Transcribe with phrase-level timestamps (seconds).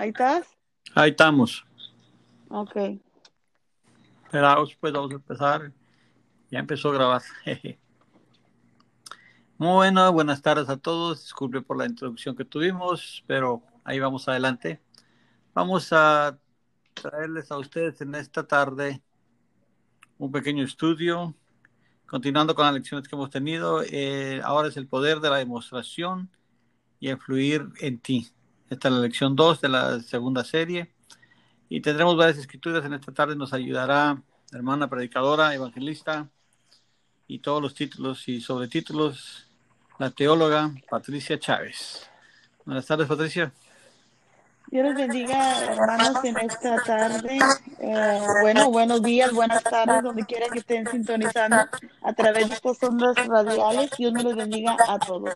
[0.00, 0.46] ¿Ahí estás?
[0.94, 1.62] Ahí estamos.
[2.48, 2.74] Ok.
[4.24, 5.72] Esperaos, pues vamos a empezar.
[6.50, 7.22] Ya empezó a grabar.
[9.58, 11.20] Muy bueno, buenas tardes a todos.
[11.20, 14.80] Disculpe por la introducción que tuvimos, pero ahí vamos adelante.
[15.52, 16.38] Vamos a
[16.94, 19.02] traerles a ustedes en esta tarde
[20.16, 21.34] un pequeño estudio,
[22.06, 23.82] continuando con las lecciones que hemos tenido.
[23.82, 26.30] Eh, ahora es el poder de la demostración
[27.00, 28.32] y influir en ti.
[28.70, 30.94] Esta es la lección 2 de la segunda serie.
[31.68, 33.34] Y tendremos varias escrituras en esta tarde.
[33.34, 36.28] Nos ayudará hermana predicadora, evangelista
[37.26, 39.48] y todos los títulos y sobretítulos,
[39.98, 42.08] la teóloga Patricia Chávez.
[42.64, 43.52] Buenas tardes, Patricia.
[44.68, 47.38] Dios les bendiga, hermanos, en esta tarde.
[47.80, 51.56] Eh, bueno, buenos días, buenas tardes, donde quiera que estén sintonizando
[52.02, 53.90] a través de estas ondas radiales.
[53.98, 55.34] Dios me los bendiga a todos.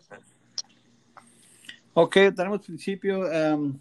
[1.97, 3.79] Ok, tenemos principio um,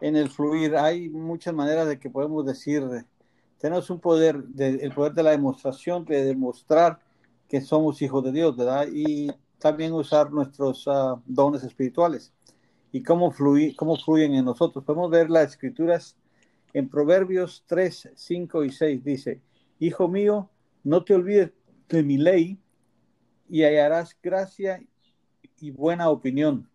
[0.00, 0.74] en el fluir.
[0.74, 2.82] Hay muchas maneras de que podemos decir,
[3.58, 6.98] tenemos un poder, de, el poder de la demostración, de demostrar
[7.48, 8.88] que somos hijos de Dios, ¿verdad?
[8.92, 12.32] Y también usar nuestros uh, dones espirituales
[12.90, 13.32] y cómo,
[13.76, 14.84] cómo fluyen en nosotros.
[14.84, 16.16] Podemos ver las escrituras
[16.72, 19.04] en Proverbios 3, 5 y 6.
[19.04, 19.40] Dice,
[19.78, 20.50] Hijo mío,
[20.82, 21.52] no te olvides
[21.88, 22.58] de mi ley
[23.48, 24.82] y hallarás gracia
[25.60, 26.68] y buena opinión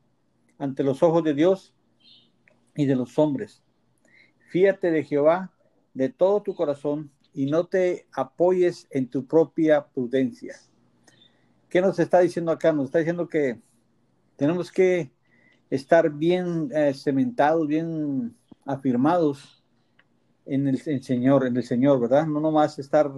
[0.60, 1.74] ante los ojos de Dios
[2.76, 3.64] y de los hombres.
[4.52, 5.52] Fíate de Jehová
[5.94, 10.56] de todo tu corazón y no te apoyes en tu propia prudencia.
[11.70, 12.72] ¿Qué nos está diciendo acá?
[12.72, 13.60] Nos está diciendo que
[14.36, 15.12] tenemos que
[15.70, 18.36] estar bien eh, cementados, bien
[18.66, 19.64] afirmados
[20.46, 22.26] en el, Señor, en el Señor, ¿verdad?
[22.26, 23.12] No nomás estar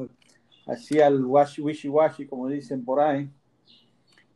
[0.68, 3.30] así al wishy-washy, como dicen por ahí,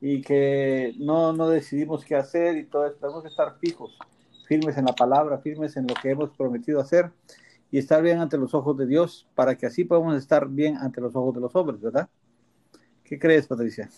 [0.08, 3.00] y que no, no decidimos qué hacer y todo esto.
[3.00, 3.98] Tenemos que estar fijos,
[4.47, 7.09] firmes en la palabra, firmes en lo que hemos prometido hacer
[7.72, 11.02] y estar bien ante los ojos de Dios para que así podamos estar bien ante
[11.02, 12.08] los ojos de los hombres, ¿verdad?
[13.03, 13.90] ¿Qué crees, Patricia?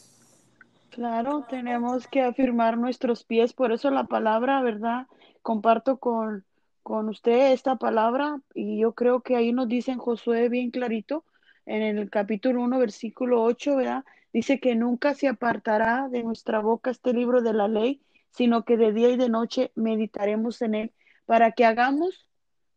[0.91, 5.07] Claro, tenemos que afirmar nuestros pies, por eso la palabra, ¿verdad?
[5.41, 6.45] Comparto con,
[6.83, 11.25] con usted esta palabra y yo creo que ahí nos dice en Josué bien clarito,
[11.65, 14.05] en el capítulo 1, versículo 8, ¿verdad?
[14.33, 18.01] Dice que nunca se apartará de nuestra boca este libro de la ley,
[18.31, 20.93] sino que de día y de noche meditaremos en él,
[21.25, 22.29] para que hagamos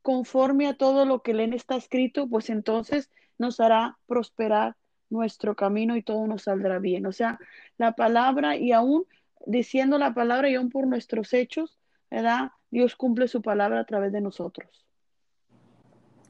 [0.03, 4.77] conforme a todo lo que en está escrito, pues entonces nos hará prosperar
[5.11, 7.05] nuestro camino y todo nos saldrá bien.
[7.07, 7.39] O sea,
[7.77, 9.05] la palabra y aún
[9.47, 11.79] diciendo la palabra y aún por nuestros hechos,
[12.11, 12.53] ¿verdad?
[12.71, 14.87] Dios cumple su palabra a través de nosotros.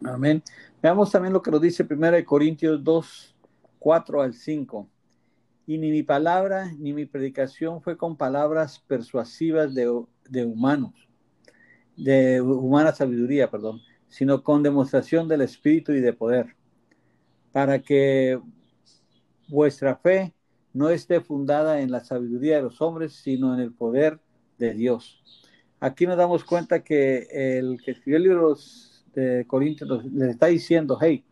[0.05, 0.43] Amén.
[0.83, 3.37] Veamos también lo que nos dice 1 Corintios 2,
[3.79, 4.89] 4 al 5
[5.71, 9.89] y ni mi palabra ni mi predicación fue con palabras persuasivas de,
[10.45, 11.09] humanos,
[11.97, 16.57] de humana sabiduría, perdón, sino con demostración del Espíritu y de poder,
[17.53, 18.41] para que
[19.47, 20.35] vuestra fe
[20.73, 24.19] no esté fundada en la sabiduría de los hombres, sino en el poder
[24.59, 25.23] de Dios.
[25.79, 28.57] Aquí nos damos cuenta que el que escribió el libro
[29.15, 31.25] de Corintios les está diciendo, hey,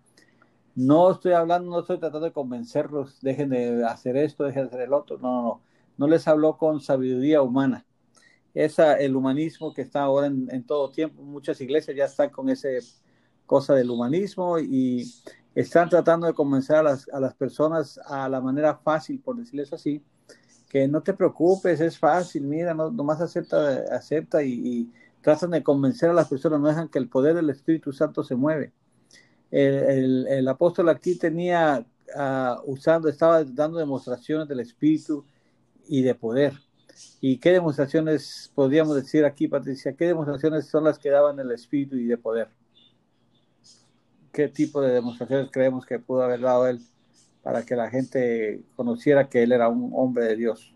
[0.78, 4.80] no estoy hablando, no estoy tratando de convencerlos, dejen de hacer esto, dejen de hacer
[4.82, 5.18] el otro.
[5.18, 5.62] No, no, no.
[5.96, 7.84] No les habló con sabiduría humana.
[8.54, 12.68] Esa, el humanismo que está ahora en, todo tiempo, muchas iglesias ya están con esa
[13.44, 15.04] cosa del humanismo y
[15.52, 19.72] están tratando de convencer a las, a las personas a la manera fácil, por decirles
[19.72, 20.00] así,
[20.68, 25.62] que no te preocupes, es fácil, mira, no, nomás acepta, acepta y, y tratan de
[25.64, 28.72] convencer a las personas, no dejan que el poder del Espíritu Santo se mueve
[29.50, 35.24] el, apóstol aquí tenía uh, usando, estaba dando demostraciones del Espíritu
[35.86, 36.52] y de poder.
[37.20, 39.94] ¿Y qué demostraciones podríamos decir aquí, Patricia?
[39.94, 42.48] ¿Qué demostraciones son las que daban el Espíritu y de poder?
[44.32, 46.80] ¿Qué tipo de demostraciones creemos que pudo haber dado él
[47.42, 50.74] para que la gente conociera que él era un hombre de Dios?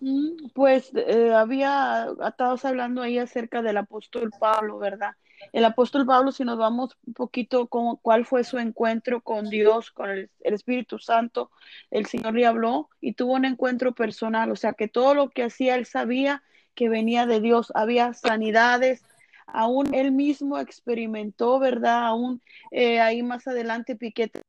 [0.00, 5.12] Mm, pues eh, había, estabas hablando ahí acerca del apóstol Pablo, ¿verdad?
[5.52, 9.90] El apóstol Pablo, si nos vamos un poquito con cuál fue su encuentro con Dios,
[9.90, 11.50] con el, Espíritu Santo,
[11.90, 15.44] el Señor le habló y tuvo un encuentro personal, o sea que todo lo que
[15.44, 16.42] hacía él sabía
[16.74, 19.04] que venía de Dios, había sanidades,
[19.46, 22.06] aún él mismo experimentó, ¿verdad?
[22.06, 24.42] Aún eh, ahí más adelante piquete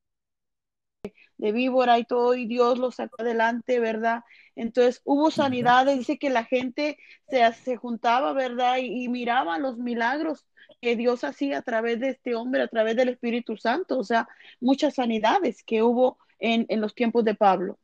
[1.37, 4.23] de víbora y todo, y Dios lo sacó adelante, ¿verdad?
[4.55, 6.97] Entonces hubo sanidades, dice que la gente
[7.27, 8.77] se, se juntaba, ¿verdad?
[8.77, 10.45] Y, y miraba los milagros
[10.83, 14.27] que Dios hacía a través de este hombre, a través del Espíritu Santo, o sea,
[14.59, 17.77] muchas sanidades que hubo en, los tiempos de Pablo.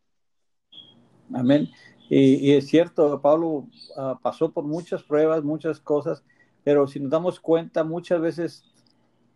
[1.34, 1.69] Amén.
[2.10, 6.24] Y, es cierto, Pablo ah, pasó por muchas pruebas, muchas cosas,
[6.63, 8.66] pero si nos damos cuenta, muchas veces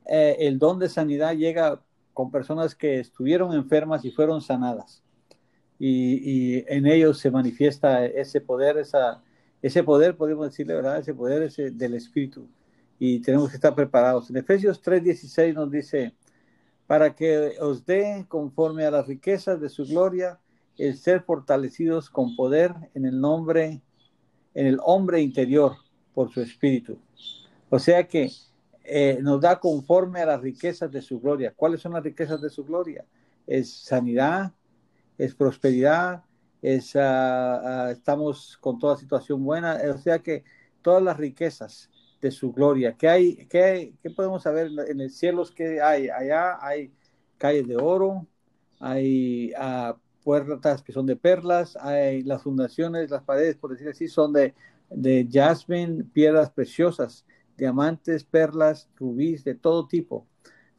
[0.07, 1.81] eh, el don de sanidad llega
[2.13, 5.01] con personas que estuvieron enfermas y fueron sanadas.
[5.80, 9.24] Y, en ellos se manifiesta ese poder, esa,
[9.62, 11.00] ese poder, podemos decirle, ¿verdad?
[11.00, 12.48] Ese poder ese del Espíritu.
[12.99, 14.29] Y tenemos que estar preparados.
[14.29, 16.13] En Efesios 3:16 nos dice,
[16.87, 20.39] para que os dé conforme a las riquezas de su gloria
[20.77, 23.81] el ser fortalecidos con poder en el nombre,
[24.53, 25.73] en el hombre interior
[26.13, 26.97] por su espíritu.
[27.69, 28.31] O sea que
[28.83, 31.53] eh, nos da conforme a las riquezas de su gloria.
[31.55, 33.05] ¿Cuáles son las riquezas de su gloria?
[33.47, 34.51] Es sanidad,
[35.17, 36.23] es prosperidad,
[36.61, 39.79] es, ah, ah, estamos con toda situación buena.
[39.93, 40.43] O sea que
[40.81, 41.89] todas las riquezas
[42.23, 42.95] de su gloria.
[42.97, 43.35] ¿Qué hay?
[43.47, 45.43] ¿Qué, qué podemos saber en el cielo?
[45.53, 46.07] ¿Qué hay?
[46.07, 46.93] Allá hay
[47.37, 48.25] calles de oro,
[48.79, 49.93] hay uh,
[50.23, 54.55] puertas que son de perlas, hay las fundaciones, las paredes, por decir así, son de,
[54.89, 57.25] de jasmine, piedras preciosas,
[57.57, 60.25] diamantes, perlas, rubíes, de todo tipo.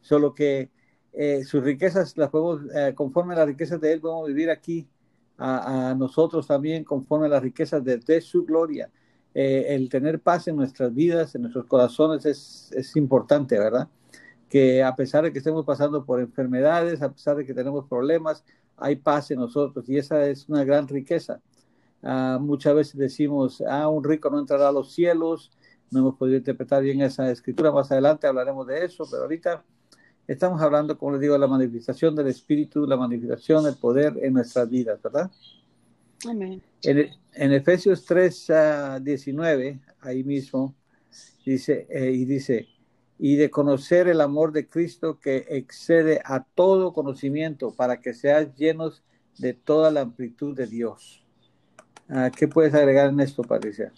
[0.01, 0.71] Solo que
[1.13, 4.89] eh, sus riquezas las podemos, eh, conforme a las riquezas de Él, podemos vivir aquí
[5.37, 8.89] a, nosotros también, conforme a las riquezas de, su gloria.
[9.35, 13.89] Eh, el tener paz en nuestras vidas, en nuestros corazones, es, es importante, ¿verdad?
[14.49, 18.45] Que a pesar de que estemos pasando por enfermedades, a pesar de que tenemos problemas,
[18.77, 21.41] hay paz en nosotros y esa es una gran riqueza.
[22.01, 25.51] Ah, muchas veces decimos, ah, un rico no entrará a los cielos,
[25.91, 29.63] no hemos podido interpretar bien esa escritura, más adelante hablaremos de eso, pero ahorita
[30.27, 34.33] estamos hablando, como les digo, de la manifestación del Espíritu, la manifestación del poder en
[34.33, 35.29] nuestras vidas, ¿verdad?
[36.27, 36.61] Amén.
[36.83, 38.51] En, Efesios 3,
[39.01, 40.75] 19, ahí mismo,
[41.45, 42.67] dice, eh, y dice,
[43.17, 48.55] y de conocer el amor de Cristo que excede a todo conocimiento para que seas
[48.55, 49.03] llenos
[49.37, 51.23] de toda la amplitud de Dios.
[52.09, 53.91] Ah, ¿Qué puedes agregar en esto, Patricia?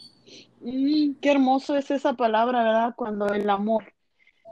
[0.61, 2.93] Mm, qué hermoso es esa palabra, ¿verdad?
[2.95, 3.93] Cuando el amor,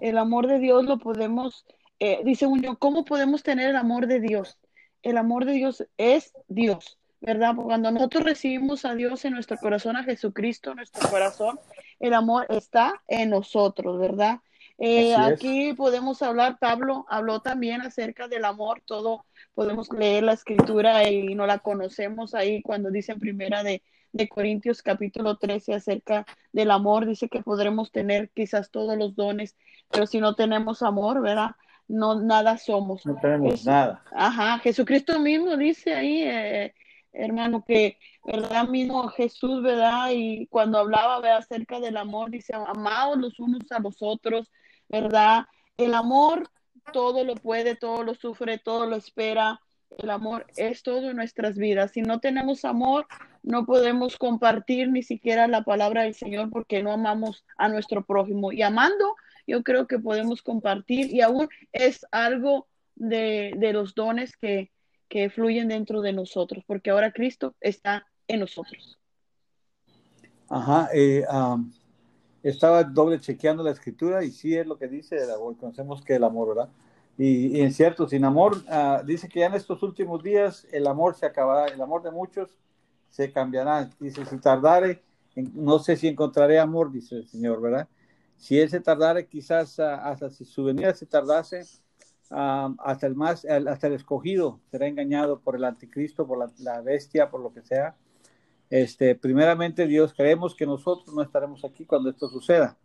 [0.01, 1.65] el amor de Dios lo podemos,
[1.99, 4.57] eh, dice uno, ¿cómo podemos tener el amor de Dios?
[5.01, 7.55] El amor de Dios es Dios, ¿verdad?
[7.55, 11.59] Cuando nosotros recibimos a Dios en nuestro corazón, a Jesucristo en nuestro corazón,
[11.99, 14.39] el amor está en nosotros, ¿verdad?
[14.77, 21.09] Eh, aquí podemos hablar, Pablo habló también acerca del amor, todo podemos leer la escritura
[21.09, 23.81] y no la conocemos ahí cuando dice en primera de,
[24.11, 29.55] de Corintios capítulo 13 acerca del amor, dice que podremos tener quizás todos los dones,
[29.89, 31.51] pero si no tenemos amor, ¿verdad?
[31.87, 33.05] No, nada somos.
[33.05, 34.03] No tenemos nada.
[34.11, 36.73] Ajá, Jesucristo mismo dice ahí, eh,
[37.15, 38.67] hermano, que, ¿verdad?
[38.67, 40.09] Mismo Jesús, ¿verdad?
[40.13, 41.39] Y cuando hablaba, ¿verdad?
[41.39, 44.51] Acerca del amor, dice, amados los unos a los otros,
[44.89, 45.45] ¿verdad?
[45.77, 46.49] El amor
[46.91, 49.61] todo lo puede, todo lo sufre, todo lo espera.
[49.97, 51.91] El amor es todo en nuestras vidas.
[51.91, 53.07] Si no tenemos amor,
[53.43, 58.51] no podemos compartir ni siquiera la palabra del Señor porque no amamos a nuestro prójimo.
[58.51, 59.15] Y amando,
[59.47, 64.71] yo creo que podemos compartir y aún es algo de, los dones que,
[65.07, 68.97] que fluyen dentro de nosotros, porque ahora Cristo está en nosotros.
[70.49, 71.25] Ajá, eh,
[72.43, 76.15] estaba doble chequeando la escritura y sí es lo que dice el amor, conocemos que
[76.15, 76.69] el amor, ¿verdad?
[77.17, 81.15] Y, en cierto, sin amor, ah, dice que ya en estos últimos días el amor
[81.15, 82.57] se acabará, el amor de muchos
[83.09, 83.89] se cambiará.
[83.99, 85.01] Dice, si tardare,
[85.35, 87.87] no sé si encontraré amor, dice el Señor, ¿verdad?
[88.37, 91.63] Si él se tardare, quizás ah, hasta si su venida se tardase,
[92.29, 97.41] hasta el más, hasta el escogido será engañado por el anticristo, por la bestia, por
[97.41, 97.95] lo que sea
[98.69, 102.77] este, primeramente, Dios, creemos que nosotros no estaremos aquí cuando esto suceda.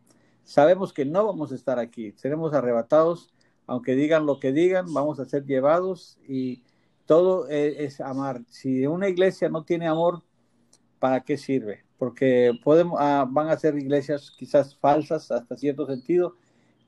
[0.44, 3.32] Sabemos que no vamos a estar aquí, seremos arrebatados,
[3.66, 6.62] aunque digan lo que digan, vamos a ser llevados y
[7.06, 8.42] todo e, es, amar.
[8.49, 10.23] Si una iglesia no tiene amor,
[10.99, 11.85] ¿para qué sirve?
[11.99, 16.37] Porque podemos, ah, van a ser iglesias quizás falsas hasta cierto sentido.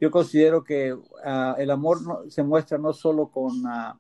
[0.03, 3.97] Yo considero que ah, el amor se muestra no solo con ah,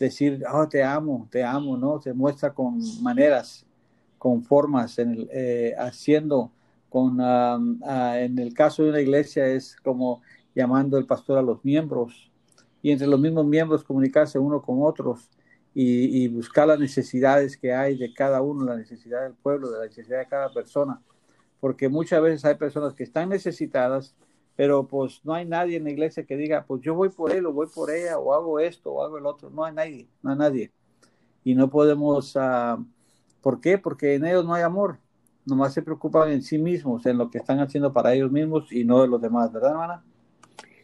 [0.00, 2.00] decir, oh, te amo, te amo, ¿no?
[2.00, 3.64] Se muestra con maneras
[4.18, 6.50] con formas, en el, eh, haciendo
[6.88, 10.22] con, en el caso de una iglesia es como
[10.56, 12.32] llamando el pastor a los miembros
[12.82, 15.30] y entre los mismos miembros comunicarse uno con otros
[15.72, 19.84] y, buscar las necesidades que hay de cada uno, la necesidad del pueblo, de la
[19.84, 21.00] necesidad de cada persona,
[21.60, 24.16] porque muchas veces hay personas que están necesitadas,
[24.58, 27.46] pero pues no hay nadie en la iglesia que diga, pues yo voy por él
[27.46, 30.32] o voy por ella o hago esto o hago el otro, no hay nadie, no
[30.32, 30.72] hay nadie.
[31.44, 32.34] Y no podemos...
[32.34, 32.84] Uh,
[33.40, 33.78] ¿Por qué?
[33.78, 34.98] Porque en ellos no hay amor.
[35.46, 38.82] Nomás se preocupan en sí mismos, en lo que están haciendo para ellos mismos y
[38.82, 40.04] no de los demás, ¿verdad, hermana?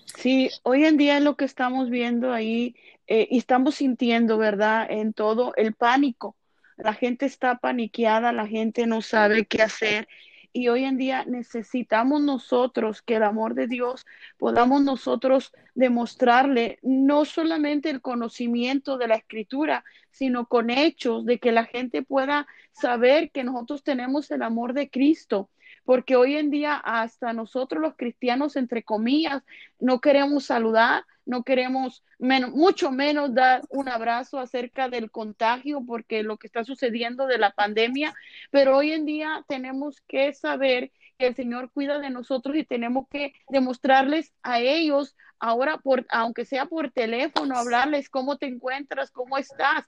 [0.04, 2.76] Sí, hoy en día lo que estamos viendo ahí
[3.08, 4.86] eh, y estamos sintiendo, ¿verdad?
[4.88, 6.36] En todo el pánico.
[6.76, 10.06] La gente está paniqueada, la gente no sabe qué hacer
[10.56, 14.06] y hoy en día necesitamos nosotros que el amor de Dios
[14.38, 21.50] podamos nosotros demostrarle no solamente el conocimiento de la escritura, sino con hechos de que
[21.50, 25.50] la gente pueda saber que nosotros tenemos el amor de Cristo.
[25.84, 29.42] Porque hoy en día hasta nosotros los cristianos, entre comillas,
[29.80, 36.36] no queremos saludar, no queremos mucho menos dar un abrazo acerca del contagio, porque lo
[36.36, 38.14] que está sucediendo de la pandemia,
[38.50, 43.06] pero hoy en día tenemos que saber que el Señor cuida de nosotros y tenemos
[43.08, 49.38] que demostrarles a ellos ahora, por, aunque sea por teléfono, hablarles cómo te encuentras, cómo
[49.38, 49.84] estás.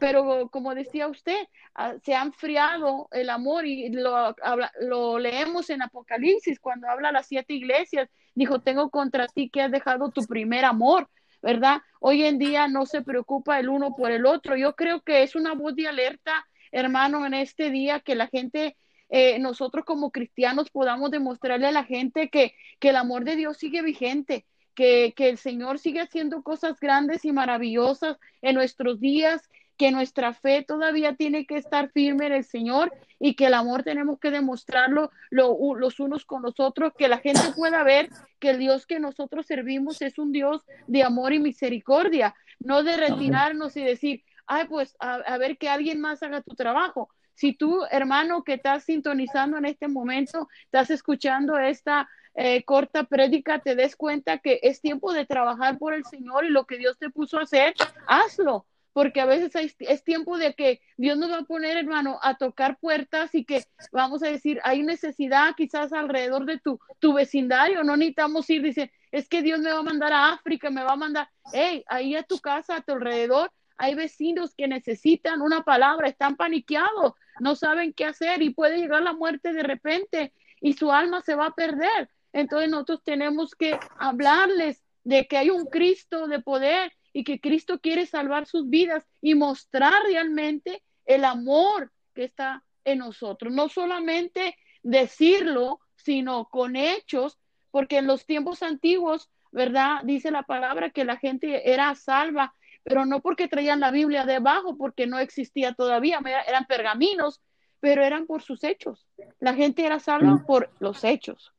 [0.00, 4.34] Pero como decía usted, ah, se ha enfriado el amor y lo,
[4.80, 8.08] lo leemos en Apocalipsis cuando habla a las siete iglesias.
[8.34, 11.08] Dijo, tengo contra ti que has dejado tu primer amor.
[11.42, 11.80] ¿verdad?
[12.00, 14.56] Hoy en día no se preocupa el uno por el otro.
[14.56, 18.76] Yo creo que es una voz de alerta, hermano, en este día que la gente
[19.10, 23.58] eh, nosotros como cristianos podamos demostrarle a la gente que, que el amor de Dios
[23.58, 29.50] sigue vigente, que, que, el Señor sigue haciendo cosas grandes y maravillosas en nuestros días,
[29.80, 33.82] que nuestra fe todavía tiene que estar firme en el Señor y que el amor
[33.82, 38.58] tenemos que demostrarlo los unos con los otros, que la gente pueda ver que el
[38.58, 43.82] Dios que nosotros servimos es un Dios de amor y misericordia, no de retirarnos y
[43.82, 48.44] decir, ay, pues a, a ver que alguien más haga tu trabajo, si tú, hermano,
[48.44, 54.36] que estás sintonizando en este momento, estás escuchando esta eh, corta prédica, te des cuenta
[54.36, 57.44] que es tiempo de trabajar por el Señor y lo que Dios te puso a
[57.44, 57.72] hacer,
[58.06, 58.66] hazlo.
[58.92, 62.78] Porque a veces es tiempo de que Dios nos va a poner, hermano, a tocar
[62.78, 67.96] puertas y que vamos a decir, hay necesidad quizás alrededor de tu, tu vecindario, no
[67.96, 70.96] necesitamos ir, dice, es que Dios me va a mandar a África, me va a
[70.96, 76.08] mandar, hey, ahí a tu casa, a tu alrededor, hay vecinos que necesitan una palabra,
[76.08, 80.92] están paniqueados, no saben qué hacer y puede llegar la muerte de repente y su
[80.92, 82.10] alma se va a perder.
[82.32, 87.80] Entonces nosotros tenemos que hablarles de que hay un Cristo de poder y que Cristo
[87.80, 93.52] quiere salvar sus vidas y mostrar realmente el amor que está en nosotros.
[93.52, 97.38] No solamente decirlo, sino con hechos,
[97.70, 100.00] porque en los tiempos antiguos, ¿verdad?
[100.04, 104.76] Dice la palabra que la gente era salva pero no porque traían la Biblia debajo,
[104.76, 107.40] porque no existía todavía, eran pergaminos,
[107.80, 109.06] pero eran por sus hechos.
[109.38, 110.46] La gente era salva mm.
[110.46, 111.52] por los hechos.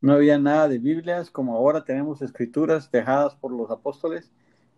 [0.00, 4.32] No había nada de Biblias, como ahora tenemos escrituras dejadas por los apóstoles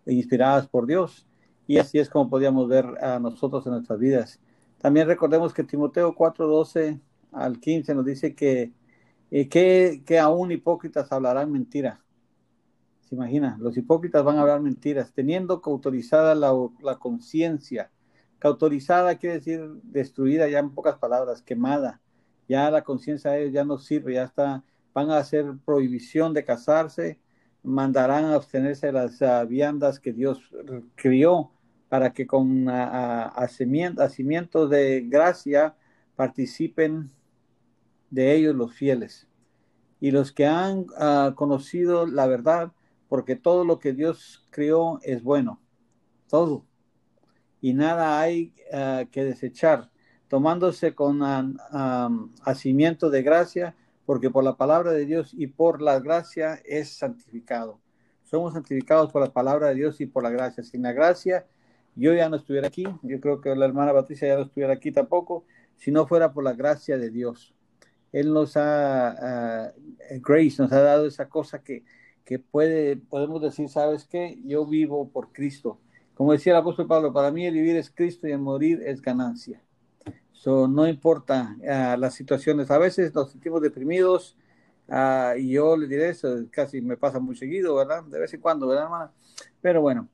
[0.05, 1.27] inspiradas por Dios.
[1.67, 4.39] Y así es como podíamos ver a nosotros en nuestras vidas.
[4.79, 6.99] También recordemos que Timoteo 4:12
[7.31, 8.71] al 15 nos dice que,
[9.31, 12.05] eh, que, que aún hipócritas hablarán mentira
[13.07, 17.91] se imagina, los hipócritas van a hablar mentiras, teniendo cautorizada la, la conciencia.
[18.39, 22.01] Cautorizada quiere decir destruida, ya en pocas palabras, quemada.
[22.47, 26.45] Ya la conciencia de ellos ya no sirve, ya está, van a hacer prohibición de
[26.45, 27.19] casarse,
[27.65, 30.39] mandarán a abstenerse las viandas que Dios
[30.95, 31.51] crió
[31.89, 35.75] para que con hacimientos de gracia
[36.15, 37.11] participen
[38.09, 39.27] de ellos los fieles.
[39.99, 42.71] Y los que han ah, conocido la verdad
[43.07, 45.59] porque todo lo que Dios creó es bueno,
[46.29, 46.65] todo.
[47.61, 48.53] Y nada hay
[49.11, 49.89] que desechar,
[50.27, 55.99] tomándose con um, hacimiento de gracia, porque por la palabra de Dios y por la
[55.99, 57.79] gracia es santificado.
[58.23, 60.63] Somos santificados por la palabra de Dios y por la gracia.
[60.63, 61.45] Sin la gracia,
[61.95, 64.91] yo ya no estuviera aquí, yo creo que la hermana Patricia ya no estuviera aquí
[64.91, 65.45] tampoco,
[65.77, 67.53] si no fuera por la gracia de Dios.
[68.11, 71.83] Él nos ha, uh, Grace nos ha dado esa cosa que,
[72.23, 74.39] que puede, podemos decir, ¿sabes qué?
[74.45, 75.79] Yo vivo por Cristo.
[76.15, 79.01] Como decía el apóstol Pablo, para mí el vivir es Cristo y el morir es
[79.01, 79.61] ganancia.
[80.35, 82.69] So, no importa uh, las situaciones.
[82.69, 84.37] A veces nos sentimos deprimidos
[84.87, 88.03] uh, y yo le diré eso, casi me pasa muy seguido, ¿verdad?
[88.03, 89.11] De vez en cuando, ¿verdad, hermana?
[89.61, 90.09] Pero bueno,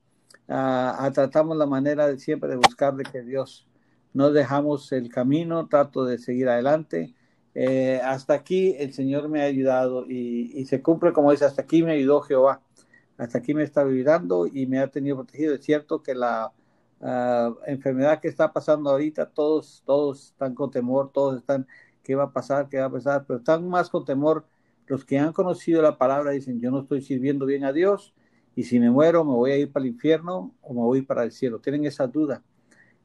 [0.47, 3.67] uh, tratamos la manera de siempre de buscar de que Dios
[4.13, 7.15] no dejamos el camino, trato de seguir adelante
[7.53, 11.83] eh, hasta aquí el Señor me ha ayudado y, se cumple como dice, hasta aquí
[11.83, 12.61] me ayudó Jehová,
[13.17, 15.55] hasta aquí me está ayudando y me ha tenido protegido.
[15.55, 16.53] Es cierto que la
[17.01, 21.67] ah, enfermedad que está pasando ahorita, todos, todos están con temor, todos están,
[22.03, 22.69] ¿qué va a pasar?
[22.69, 23.25] ¿Qué va a pasar?
[23.27, 24.45] Pero están más con temor
[24.87, 28.13] los que han conocido la palabra, dicen, yo no estoy sirviendo bien a Dios
[28.55, 31.23] y si me muero me voy a ir para el infierno o me voy para
[31.23, 31.59] el cielo.
[31.59, 32.43] Tienen esa duda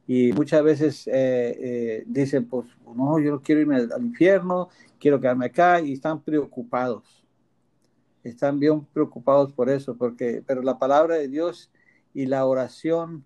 [0.07, 5.21] y muchas veces eh, eh, dicen, pues no, yo no quiero irme al, infierno, quiero
[5.21, 7.25] quedarme acá y están preocupados.
[8.23, 11.71] Están bien preocupados por eso, porque, pero la palabra de Dios
[12.15, 13.25] y la oración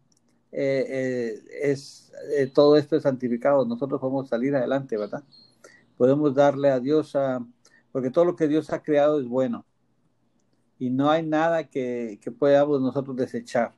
[0.53, 2.13] eh, es,
[2.55, 3.65] todo esto es santificado.
[3.65, 5.23] Nosotros podemos salir adelante, ¿verdad?
[6.01, 7.47] podemos darle a Dios, a,
[7.93, 9.67] porque todo lo que Dios ha creado es bueno.
[10.79, 13.75] Y no hay nada que, que podamos nosotros desechar.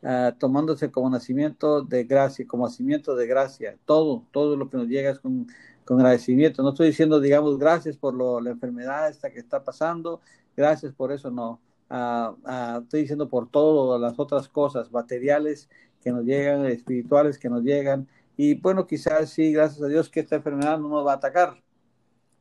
[0.00, 3.76] Uh, tomándose como nacimiento de gracia, como nacimiento de gracia.
[3.84, 5.46] Todo, todo lo que nos llega es con,
[5.84, 6.62] con agradecimiento.
[6.62, 10.22] No estoy diciendo, digamos, gracias por lo, la enfermedad esta que está pasando,
[10.56, 11.60] gracias por eso, no.
[11.90, 15.68] Estoy diciendo por todas las otras cosas materiales
[16.02, 18.06] que nos llegan, espirituales que nos llegan.
[18.36, 21.62] Y bueno, quizás sí, gracias a Dios que esta enfermedad no nos va a atacar.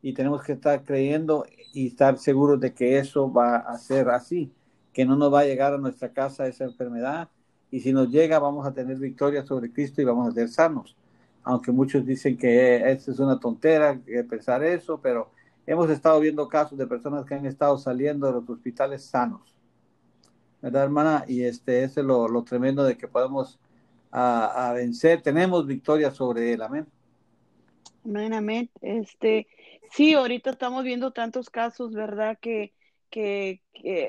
[0.01, 4.51] Y tenemos que estar creyendo y estar seguros de que eso va a ser así,
[4.93, 7.29] que no nos va a llegar a nuestra casa esa enfermedad
[7.69, 10.95] y si nos llega vamos a tener victoria sobre Cristo y vamos a ser sanos.
[11.43, 13.99] Aunque muchos dicen que esto es una tontera
[14.29, 15.31] pensar eso, pero
[15.67, 19.53] hemos estado viendo casos de personas que han estado saliendo de los hospitales sanos.
[20.62, 21.25] ¿Verdad, hermana?
[21.27, 23.59] Y este, ese es lo, tremendo de que podemos
[24.09, 26.62] a, vencer, tenemos victoria sobre él.
[26.62, 26.88] Amén.
[28.05, 28.69] Amén, amén.
[28.81, 29.47] Este,
[29.91, 32.39] sí, ahorita estamos viendo tantos casos, ¿verdad?
[32.41, 32.74] Que,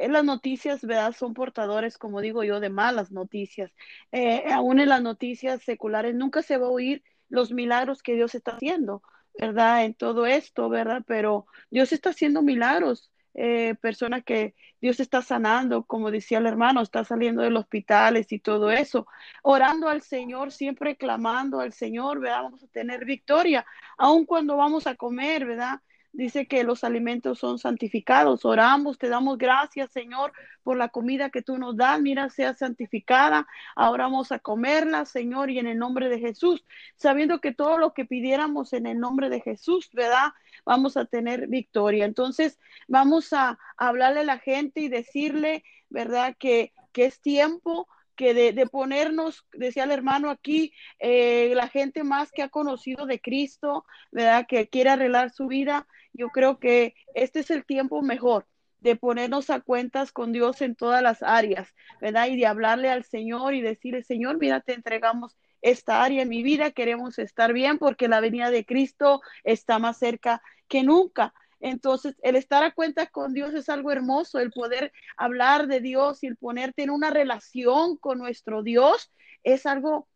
[0.09, 1.15] las noticias, ¿verdad?
[1.17, 3.71] Son portadores, como digo yo, de malas noticias.
[4.13, 8.35] Eh, aún en las noticias seculares nunca se va a oír los milagros que Dios
[8.35, 9.03] está haciendo,
[9.41, 9.85] ¿verdad?
[9.85, 11.03] En todo esto, ¿verdad?
[11.07, 13.11] Pero Dios está haciendo milagros.
[13.35, 18.33] Eh, personas que Dios está sanando, como decía el hermano, está saliendo de los hospitales
[18.33, 19.07] y todo eso,
[19.43, 22.43] orando al Señor, siempre clamando al Señor, ¿verdad?
[22.43, 23.65] Vamos a tener victoria,
[23.97, 25.81] aun cuando vamos a comer, ¿verdad?
[26.19, 28.45] Dice que los alimentos son santificados.
[28.45, 30.33] Oramos, te damos gracias, Señor,
[30.65, 32.01] por la comida que tú nos das.
[32.01, 33.47] Mira, sea santificada.
[33.77, 36.65] Ahora vamos a comerla, Señor, y en el nombre de Jesús,
[36.97, 40.33] sabiendo que todo lo que pidiéramos en el nombre de Jesús, ¿verdad?
[40.65, 42.05] Vamos a tener victoria.
[42.05, 42.59] Entonces,
[42.89, 46.35] vamos a hablarle a la gente y decirle, ¿verdad?
[46.37, 47.87] Que, que es tiempo
[48.19, 53.21] que de, ponernos, decía el hermano aquí, eh, la gente más que ha conocido de
[53.21, 54.45] Cristo, ¿verdad?
[54.49, 58.45] Que quiere arreglar su vida, yo creo que este es el tiempo mejor
[58.81, 62.27] de ponernos a cuentas con Dios en todas las áreas, ¿verdad?
[62.27, 66.43] Y de hablarle al Señor y decirle, Señor, mira, te entregamos esta área en mi
[66.43, 71.35] vida, queremos estar bien porque la venida de Cristo está más cerca que nunca.
[71.61, 76.23] Entonces, el estar a cuenta con Dios es algo hermoso, el poder hablar de Dios
[76.23, 80.09] y el ponerte en una relación con nuestro Dios es algo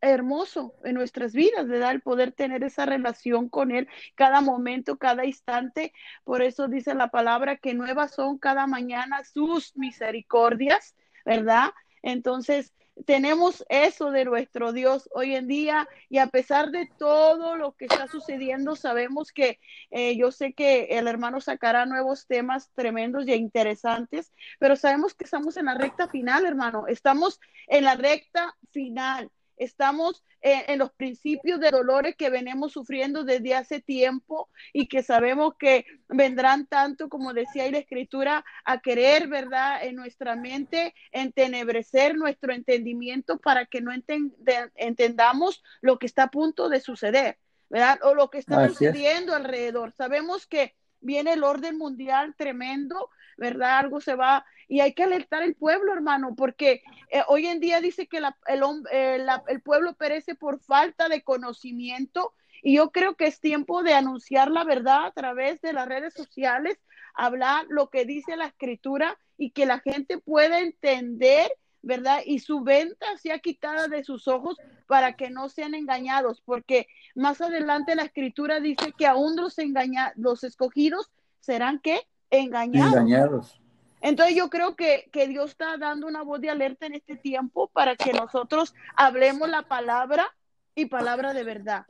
[0.00, 1.92] hermoso en nuestras vidas, ¿verdad?
[1.92, 5.92] El poder tener esa relación con Él cada momento, cada instante.
[6.24, 11.70] Por eso dice la palabra que nuevas son cada mañana sus misericordias, ¿verdad?
[12.02, 12.72] Entonces,
[13.04, 17.86] tenemos eso de nuestro Dios hoy en día y a pesar de todo lo que
[17.86, 23.34] está sucediendo, sabemos que eh, yo sé que el hermano sacará nuevos temas tremendos y
[23.34, 29.30] interesantes, pero sabemos que estamos en la recta final, hermano, estamos en la recta final
[29.56, 35.02] estamos en, en, los principios de dolores que venimos sufriendo desde hace tiempo y que
[35.02, 40.94] sabemos que vendrán tanto, como decía ahí la escritura, a querer, ¿verdad?, en nuestra mente,
[41.12, 44.32] entenebrecer nuestro entendimiento para que no entend
[44.76, 47.38] entendamos lo que está a punto de suceder,
[47.68, 47.98] ¿verdad?
[48.02, 49.38] O lo que está Así sucediendo es.
[49.38, 49.92] alrededor.
[49.92, 53.78] Sabemos que viene el orden mundial tremendo, ¿verdad?
[53.78, 57.80] Algo se va y hay que alertar el pueblo, hermano, porque eh, hoy en día
[57.80, 62.90] dice que la, el, eh, la, el pueblo perece por falta de conocimiento y yo
[62.90, 66.78] creo que es tiempo de anunciar la verdad a través de las redes sociales,
[67.14, 71.50] hablar lo que dice la escritura y que la gente pueda entender
[71.86, 72.22] ¿verdad?
[72.26, 74.56] Y su venta sea quitada de sus ojos
[74.88, 80.12] para que no sean engañados, porque más adelante la escritura dice que aún los engaña
[80.16, 82.00] los escogidos serán qué?
[82.30, 82.92] Engañados.
[82.92, 83.60] Engañados.
[84.00, 87.68] Entonces yo creo que, que, Dios está dando una voz de alerta en este tiempo
[87.72, 90.26] para que nosotros hablemos la palabra
[90.74, 91.86] y palabra de verdad.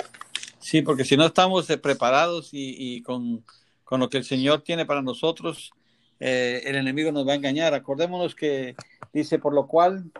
[0.58, 3.44] Sí, porque si no estamos eh, preparados y, y con,
[3.84, 5.72] con, lo que el Señor tiene para nosotros,
[6.18, 7.74] eh, el enemigo nos va a engañar.
[7.74, 8.74] Acordémonos que
[9.12, 10.10] dice, por lo cual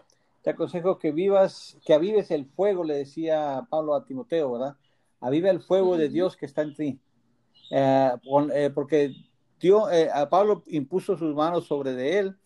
[0.42, 4.76] te aconsejo que vivas, que avives el fuego, le decía Pablo a Timoteo, ¿verdad?
[5.20, 5.98] Aviva el fuego uh -huh.
[5.98, 6.98] de Dios que está en ti.
[7.70, 9.12] Eh, porque
[9.60, 12.36] Dios, eh, a Pablo impuso sus manos sobre de él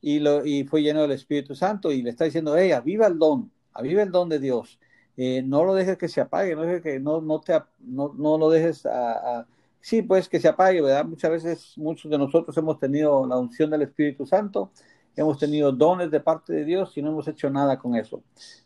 [0.00, 3.18] y, lo, y fue lleno del Espíritu Santo y le está diciendo, hey, aviva el
[3.18, 4.78] don, aviva el don de Dios.
[5.16, 8.38] Eh, no lo dejes que se apague, no, dejes que, no, no, te, no, no
[8.38, 9.46] lo dejes a, a,
[9.80, 11.04] sí, pues que se apague, ¿verdad?
[11.04, 14.70] Muchas veces, muchos de nosotros hemos tenido la unción del Espíritu Santo,
[15.14, 18.22] hemos tenido dones de parte de Dios y no hemos hecho nada con eso.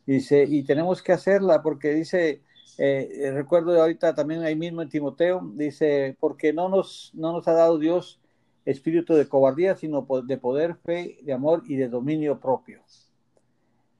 [0.07, 2.43] Dice, y tenemos que hacerla porque dice,
[2.79, 7.53] eh, recuerdo ahorita también ahí mismo en Timoteo, dice, porque no nos, no nos ha
[7.53, 8.21] dado Dios
[8.67, 12.83] espíritu de cobardía, sino de poder, fe, de amor y de dominio propio.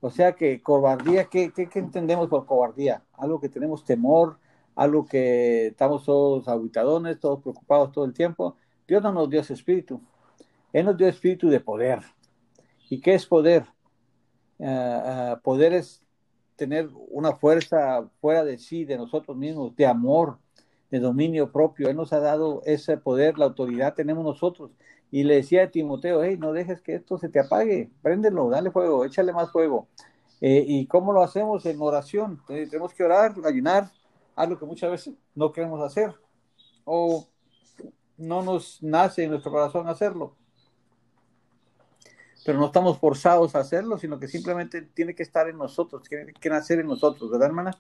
[0.01, 3.03] O sea que cobardía, ¿qué, qué, entendemos por cobardía?
[3.15, 4.39] Algo que tenemos temor,
[4.75, 8.57] algo que estamos todos aguitadones, todos preocupados todo el tiempo.
[8.87, 10.01] Dios no nos dio ese espíritu.
[10.73, 12.01] Él nos dio espíritu de poder.
[12.91, 13.65] ¿Y qué es poder?
[14.59, 16.06] Uh, poder es
[16.57, 20.39] tener una fuerza fuera de sí, de nosotros mismos, de amor,
[20.91, 21.89] de dominio propio.
[21.89, 24.71] Él nos ha dado ese poder, la autoridad tenemos nosotros.
[25.11, 28.71] Y le decía a Timoteo, hey, no dejes que esto se te apague, préndelo, dale
[28.71, 29.89] fuego, échale más fuego.
[30.41, 31.65] Eh, ¿Y cómo lo hacemos?
[31.67, 32.41] En oración.
[32.49, 33.91] Eh, tenemos que orar, ayunar,
[34.35, 36.15] algo que muchas veces no queremos hacer
[36.85, 37.27] o
[38.19, 40.35] no nos nace en nuestro corazón hacerlo.
[42.47, 46.33] Pero no estamos forzados a hacerlo, sino que simplemente tiene que estar en nosotros, tiene
[46.33, 47.73] que nacer en nosotros, ¿verdad, hermana?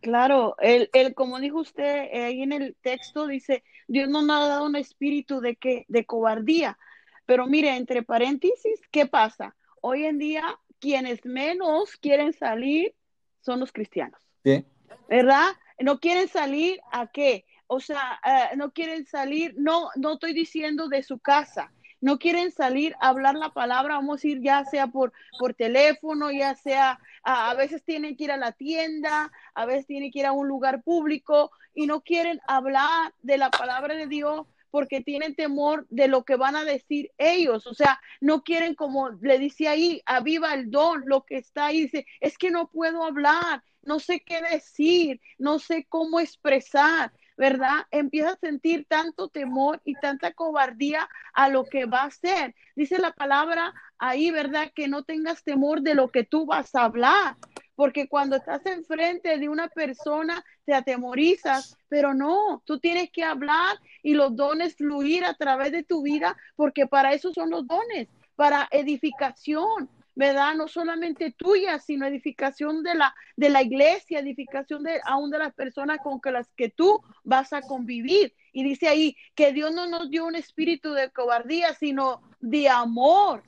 [0.00, 4.36] Claro, el, el, como dijo usted eh, ahí en el texto, dice, Dios no nos
[4.36, 6.78] ha dado un espíritu de, que, de cobardía.
[7.26, 9.54] Pero mire, entre paréntesis, ¿qué pasa?
[9.82, 12.94] Hoy en día, quienes menos quieren salir
[13.40, 14.20] son los cristianos.
[14.42, 14.64] Sí.
[15.08, 15.48] ¿Verdad?
[15.78, 17.44] No quieren salir a qué?
[17.66, 22.52] O sea, uh, no quieren salir, no, no estoy diciendo de su casa, no quieren
[22.52, 26.98] salir a hablar la palabra, vamos a ir ya sea por, por teléfono, ya sea,
[27.22, 30.32] a, a, veces tienen que ir a la tienda, a veces tienen que ir a
[30.32, 35.86] un lugar público y no quieren hablar de la palabra de Dios porque tienen temor
[35.90, 40.02] de lo que van a decir ellos, o sea, no quieren como le dice ahí,
[40.04, 44.20] aviva el don, lo que está ahí, dice, es que no puedo hablar, no sé
[44.20, 47.12] qué decir, no sé cómo expresar.
[47.38, 47.86] ¿Verdad?
[47.92, 52.54] Empieza a sentir tanto temor y tanta cobardía a lo que va a ser.
[52.74, 54.72] Dice la palabra ahí, ¿verdad?
[54.74, 57.36] Que no tengas temor de lo que tú vas a hablar,
[57.76, 63.78] porque cuando estás enfrente de una persona te atemorizas, pero no, tú tienes que hablar
[64.02, 68.08] y los dones fluir a través de tu vida, porque para eso son los dones,
[68.34, 70.56] para edificación, ¿verdad?
[70.56, 75.54] No solamente tuya, sino edificación de la, de la iglesia, edificación de aún de las
[75.54, 78.34] personas con que las que tú vas a convivir.
[78.52, 83.44] Y dice ahí que Dios no nos dio un espíritu de cobardía, sino de amor,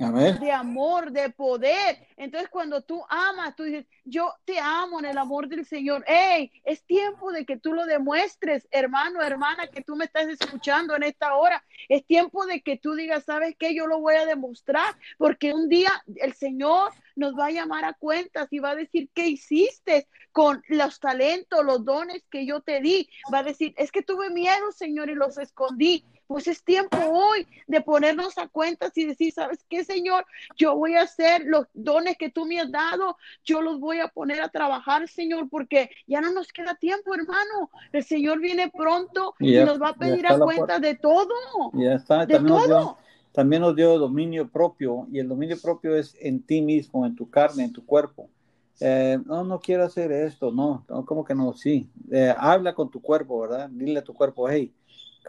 [0.00, 1.98] de amor, de poder.
[2.16, 6.04] Entonces, cuando tú amas, tú dices, yo te amo en el amor del Señor.
[6.06, 10.96] Hey, es tiempo de que tú lo demuestres, hermano, hermana, que tú me estás escuchando
[10.96, 11.62] en esta hora.
[11.88, 13.74] Es tiempo de que tú digas, ¿sabes qué?
[13.74, 17.92] Yo lo voy a demostrar, porque un día el Señor nos va a llamar a
[17.92, 22.80] cuentas y va a decir, ¿qué hiciste con los talentos, los dones que yo te
[22.80, 23.08] di?
[23.32, 27.44] Va a decir, es que tuve miedo, Señor, y los escondí pues es tiempo hoy
[27.66, 30.24] de ponernos a cuentas y decir, ¿sabes qué, Señor?
[30.56, 34.06] Yo voy a hacer los dones que tú me has dado, yo los voy a
[34.06, 37.68] poner a trabajar, Señor, porque ya no nos queda tiempo, hermano.
[37.92, 41.34] El Señor viene pronto y, ya, y nos va a pedir a cuenta de todo.
[41.72, 42.68] Ya está, de también todo.
[42.68, 42.96] Nos dio,
[43.32, 47.28] también nos dio dominio propio y el dominio propio es en ti mismo, en tu
[47.28, 48.30] carne, en tu cuerpo.
[48.78, 51.90] Eh, no, no quiero hacer esto, no, no como que no, sí.
[52.08, 53.68] Eh, habla con tu cuerpo, ¿verdad?
[53.68, 54.72] Dile a tu cuerpo, hey,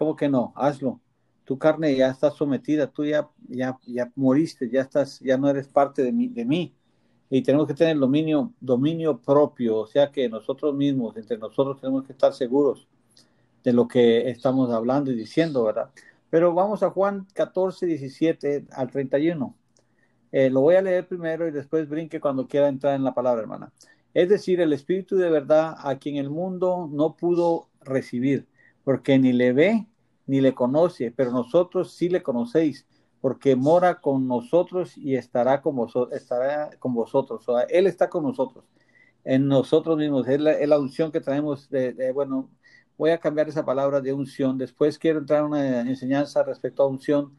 [0.02, 0.52] ¿Cómo que no?
[0.56, 1.00] Hazlo.
[1.46, 5.68] Tu carne ya está sometida, tú ya, ya, ya moriste, ya estás, ya no eres
[5.68, 6.74] parte de mí, de mí.
[7.30, 12.04] Y tenemos que tener dominio, dominio propio, o sea que nosotros mismos, entre nosotros tenemos
[12.04, 12.88] que estar seguros
[13.64, 15.92] de lo que estamos hablando y diciendo, ¿verdad?
[16.32, 19.56] Pero vamos a Juan 14, 17 al 31.
[20.32, 23.44] Eh, lo voy a leer primero y después brinque cuando quiera entrar en la palabra,
[23.44, 23.72] hermana.
[24.16, 28.48] Es decir, el Espíritu de verdad a quien el mundo no pudo recibir
[28.84, 29.88] porque ni le ve
[30.32, 32.88] ni le conoce, pero nosotros sí le conocéis,
[33.20, 37.50] porque mora con nosotros y estará con, vosotros, estará con vosotros.
[37.50, 38.63] O sea, él está con nosotros,
[39.26, 40.26] en nosotros mismos.
[40.30, 42.50] Es la, unción que traemos de, bueno,
[42.98, 44.58] voy a cambiar esa palabra de unción.
[44.58, 47.34] Después quiero entrar en una enseñanza respecto a unción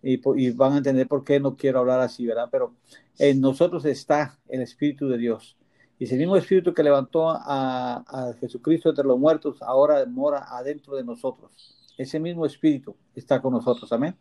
[0.00, 2.48] y, y van a entender por qué no quiero hablar así, ¿verdad?
[2.52, 2.76] Pero
[3.18, 5.56] en nosotros está el Espíritu de Dios.
[5.98, 10.94] Y ese mismo espíritu que levantó a, a, Jesucristo entre los muertos, ahora mora adentro
[10.94, 11.76] de nosotros.
[11.96, 14.16] Ese mismo espíritu está con nosotros, amén.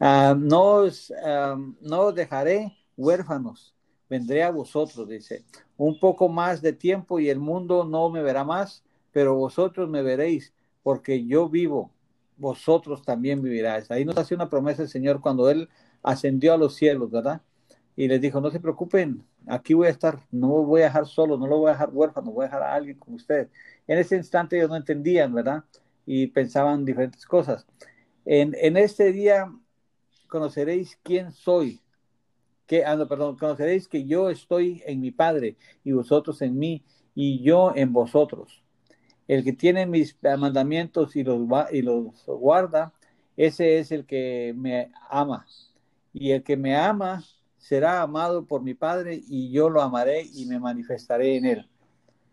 [0.00, 3.74] Uh, no, os, uh, no dejaré huérfanos,
[4.08, 5.44] vendré a vosotros, dice.
[5.76, 10.02] Un poco más de tiempo y el mundo no me verá más, pero vosotros me
[10.02, 11.90] veréis, porque yo vivo,
[12.36, 13.90] vosotros también viviráis.
[13.90, 15.68] Ahí nos hace una promesa el Señor cuando Él
[16.02, 17.42] ascendió a los cielos, ¿verdad?
[17.94, 21.36] Y les dijo, no se preocupen, aquí voy a estar, no voy a dejar solo,
[21.36, 23.48] no lo voy a dejar huérfano, voy a dejar a alguien con ustedes.
[23.86, 25.64] En ese instante ellos no entendían, ¿verdad?
[26.06, 27.66] Y pensaban diferentes cosas.
[28.24, 29.52] En, en este día
[30.28, 31.80] conoceréis quién soy.
[32.66, 36.82] Que, ah, no, perdón, conoceréis que yo estoy en mi Padre y vosotros en mí
[37.14, 38.62] y yo en vosotros.
[39.28, 42.92] El que tiene mis mandamientos y los, y los guarda,
[43.36, 45.46] ese es el que me ama.
[46.12, 47.22] Y el que me ama
[47.58, 51.68] será amado por mi Padre y yo lo amaré y me manifestaré en él.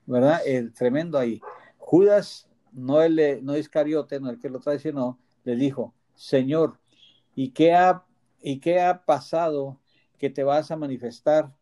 [0.10, 0.42] ¿verdad?
[0.46, 1.40] El tremendo ahí.
[1.78, 6.80] Judas, no el no Iscariote, no el que lo traicionó, le dijo, Señor,
[7.36, 8.04] ¿y qué ha,
[8.42, 9.80] y qué ha pasado
[10.18, 11.54] que te vas a manifestar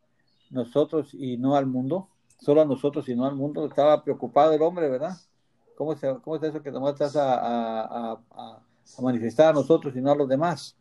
[0.50, 2.10] nosotros y no al mundo?
[2.40, 3.66] Solo a nosotros y no al mundo.
[3.66, 5.18] Estaba preocupado el hombre, ¿verdad?
[5.76, 8.60] ¿Cómo, se, cómo es eso que te estás a, a,
[9.00, 10.76] manifestar a nosotros y no a los demás?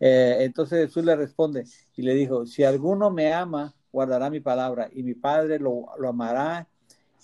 [0.00, 1.64] Eh, entonces Jesús le responde
[1.96, 6.08] y le dijo, si alguno me ama, guardará mi palabra y mi Padre lo, lo
[6.08, 6.66] amará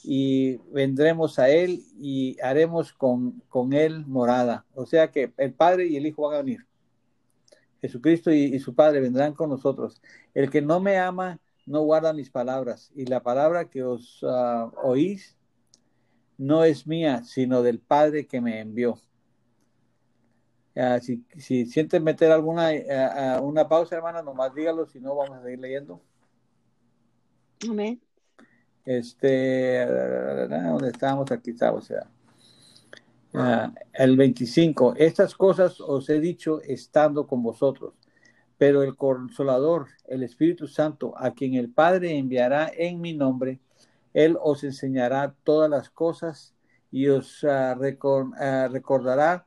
[0.05, 4.65] y vendremos a Él y haremos con, con, Él morada.
[4.75, 6.67] O sea que el Padre y el Hijo van a venir.
[7.81, 10.01] Jesucristo y, su Padre vendrán con nosotros.
[10.35, 14.71] El que no me ama no guarda mis palabras y la palabra que os uh,
[14.83, 15.37] oís
[16.39, 19.01] no es mía, sino del Padre que me envió.
[20.75, 25.39] Uh, si, si sienten meter alguna uh, una pausa, hermana, nomás dígalo, si no vamos
[25.39, 26.01] a seguir leyendo.
[27.69, 28.01] Amén.
[28.89, 31.31] Este, ¿dónde estamos?
[31.31, 32.07] Aquí sea.
[33.35, 37.93] Uh, el 25, estas cosas os he dicho estando con vosotros,
[38.57, 43.61] pero el consolador, el Espíritu Santo, a quien el Padre enviará en mi nombre,
[44.15, 46.55] él os enseñará todas las cosas
[46.91, 49.47] y os uh, uh, recordará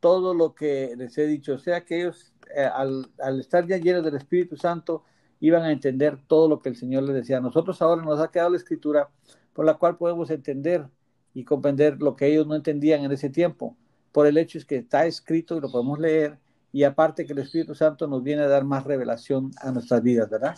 [0.00, 1.54] todo lo que les he dicho.
[1.54, 5.04] O sea que ellos, eh, al, al, estar ya llenos del Espíritu Santo,
[5.40, 7.40] iban a entender todo lo que el Señor les decía.
[7.40, 9.08] Nosotros ahora nos ha quedado la escritura
[9.52, 10.86] por la cual podemos entender
[11.34, 13.76] y comprender lo que ellos no entendían en ese tiempo.
[14.12, 16.38] Por el hecho es que está escrito y lo podemos leer
[16.72, 20.30] y aparte que el Espíritu Santo nos viene a dar más revelación a nuestras vidas,
[20.30, 20.56] ¿verdad?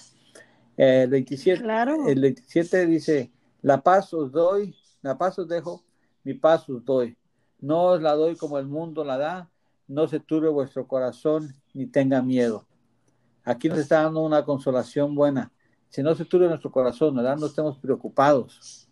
[0.77, 1.63] El 27,
[2.07, 5.85] el 27 dice, la paz os doy, la paz os dejo,
[6.25, 7.17] mi paz os doy.
[7.61, 9.51] No os la doy como el mundo la da,
[9.87, 12.67] no se turbe vuestro corazón ni tenga miedo.
[13.45, 15.51] Aquí nos está dando una consolación buena.
[15.89, 17.37] Si no se turbe nuestro corazón, ¿verdad?
[17.37, 18.89] No estemos preocupados.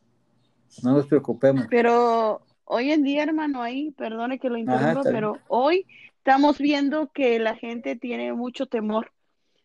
[0.82, 1.66] No nos preocupemos.
[1.70, 5.86] Pero hoy en día, hermano, ahí, perdone que lo interrumpa, pero hoy
[6.18, 9.12] estamos viendo que la gente tiene mucho temor,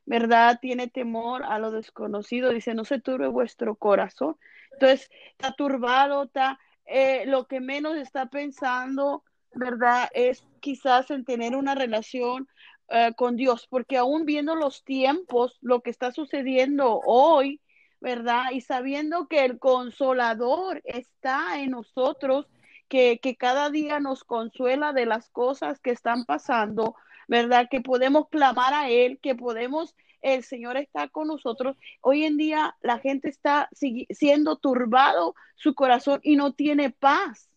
[0.05, 0.59] ¿verdad?
[0.61, 2.51] Tiene temor a lo desconocido.
[2.51, 4.37] Dice, no se turbe vuestro corazón.
[4.71, 10.09] Entonces, está turbado, está, eh, lo que menos está pensando, ¿verdad?
[10.13, 12.47] Es quizás en tener una relación
[12.89, 17.59] eh, con Dios, porque aún viendo los tiempos, lo que está sucediendo hoy,
[17.99, 18.51] ¿verdad?
[18.51, 22.47] Y sabiendo que el consolador está en nosotros,
[22.87, 26.95] que, que cada día nos consuela de las cosas que están pasando,
[27.27, 27.67] ¿verdad?
[27.71, 31.77] Que podemos clamar a Él, que podemos, el Señor está con nosotros.
[32.01, 33.69] Hoy en día la gente está
[34.09, 37.49] siendo turbado su corazón y no tiene paz.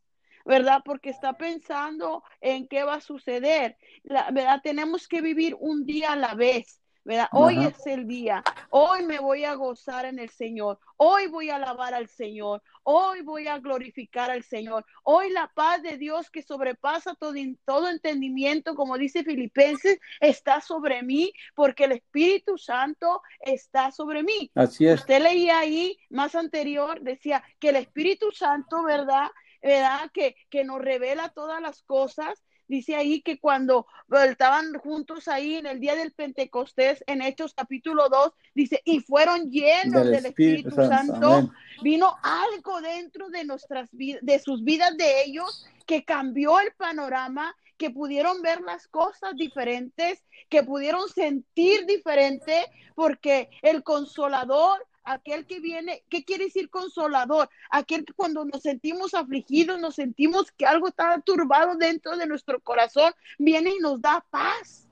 [0.49, 0.81] ¿Verdad?
[0.83, 3.77] Porque está pensando en qué va a suceder.
[4.03, 4.61] La, ¿verdad?
[4.63, 6.81] Tenemos que vivir un día a la vez.
[7.05, 7.29] ¿verdad?
[7.33, 11.57] Hoy es el día, hoy me voy a gozar en el Señor, hoy voy a
[11.57, 16.43] alabar al Señor, hoy voy a glorificar al Señor, hoy la paz de Dios que
[16.43, 17.33] sobrepasa todo,
[17.65, 24.51] todo entendimiento, como dice Filipenses, está sobre mí porque el Espíritu Santo está sobre mí.
[24.55, 25.01] Así es.
[25.01, 29.29] Usted leía ahí más anterior, decía que el Espíritu Santo, ¿verdad?
[29.63, 30.11] ¿Verdad?
[30.13, 32.43] Que, que nos revela todas las cosas.
[32.69, 33.87] Dice ahí que cuando
[34.29, 39.51] estaban juntos ahí en el día del Pentecostés, en Hechos capítulo 2, dice, y fueron
[39.51, 41.51] llenos del, Espíritu, Santo,
[41.83, 47.57] vino algo dentro de nuestras vidas, de sus vidas de ellos, que cambió el panorama,
[47.79, 55.61] que pudieron ver las cosas diferentes, que pudieron sentir diferente, porque el consolador aquel que
[55.61, 57.49] viene, ¿qué quiere decir consolador?
[57.71, 62.61] Aquel que cuando nos sentimos afligidos, nos sentimos que algo está turbado dentro de nuestro
[62.61, 64.87] corazón, viene y nos da paz.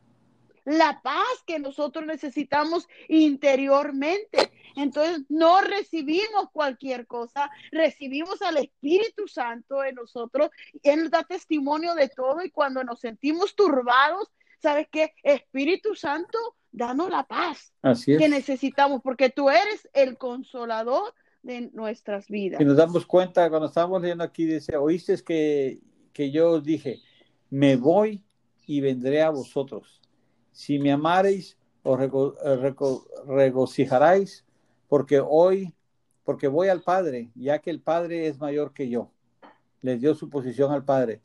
[0.65, 4.51] La paz que nosotros necesitamos interiormente.
[4.75, 10.51] Entonces no recibimos cualquier cosa, recibimos al Espíritu Santo en nosotros.
[10.83, 15.15] Él da testimonio de todo y cuando nos sentimos turbados, ¿sabes qué?
[15.23, 16.39] Espíritu Santo
[16.77, 17.73] danos la paz
[18.05, 22.61] que necesitamos, porque tú eres el consolador de nuestras vidas.
[22.61, 25.81] Y nos damos cuenta, cuando estamos leyendo aquí, dice, oíste que,
[26.13, 27.01] que yo os dije,
[27.49, 28.23] me voy
[28.67, 30.03] y vendré a vosotros.
[30.53, 31.99] Si me amareis, os
[33.27, 34.45] regocijaréis,
[34.89, 35.75] porque hoy,
[36.25, 39.11] porque voy al Padre, ya que el Padre es mayor que yo.
[39.81, 41.23] Les dio su posición al Padre.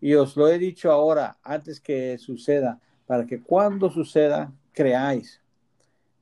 [0.00, 5.40] Y os lo he dicho ahora, antes que suceda, para que cuando suceda, creáis.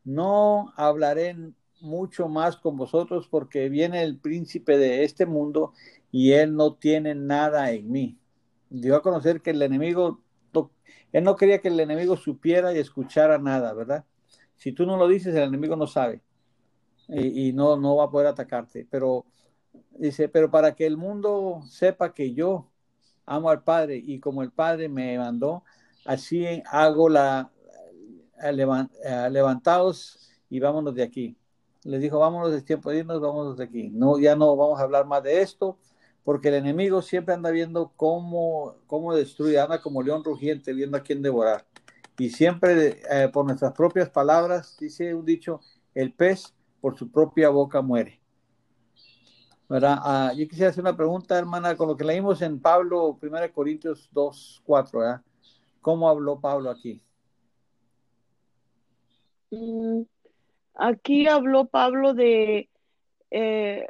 [0.05, 1.37] No hablaré
[1.81, 5.73] mucho más con vosotros porque viene el príncipe de este mundo
[6.11, 8.19] y él no tiene nada en mí.
[8.69, 10.21] Dio a conocer que el enemigo,
[11.13, 14.05] él no quería que el enemigo supiera y escuchara nada, ¿verdad?
[14.57, 16.23] Si tú no lo dices, el enemigo no sabe
[17.09, 18.87] y, no, no va a poder atacarte.
[18.89, 19.27] Pero
[20.01, 22.71] Dice, pero para que el mundo sepa que yo
[23.27, 25.63] amo al Padre y como el Padre me mandó,
[26.07, 27.51] así hago la,
[28.51, 31.37] levantados y vámonos de aquí.
[31.85, 33.89] Les dijo, vámonos, es tiempo de irnos, vámonos de aquí.
[33.91, 35.79] No, ya no vamos a hablar más de esto,
[36.25, 41.03] porque el enemigo siempre anda viendo cómo, cómo destruye, anda como león rugiente, viendo a
[41.03, 41.67] quién devorar.
[42.19, 45.61] Y siempre eh, por nuestras propias palabras, dice un dicho,
[45.95, 48.21] el pez por su propia boca muere.
[49.73, 54.09] Ah, yo quisiera hacer una pregunta, hermana, con lo que leímos en Pablo, 1 Corintios
[54.13, 55.23] 2, 4, ¿verdad?
[55.81, 57.01] ¿Cómo habló Pablo aquí?
[59.51, 60.03] Mm,
[60.75, 62.69] aquí habló Pablo de,
[63.31, 63.85] uh,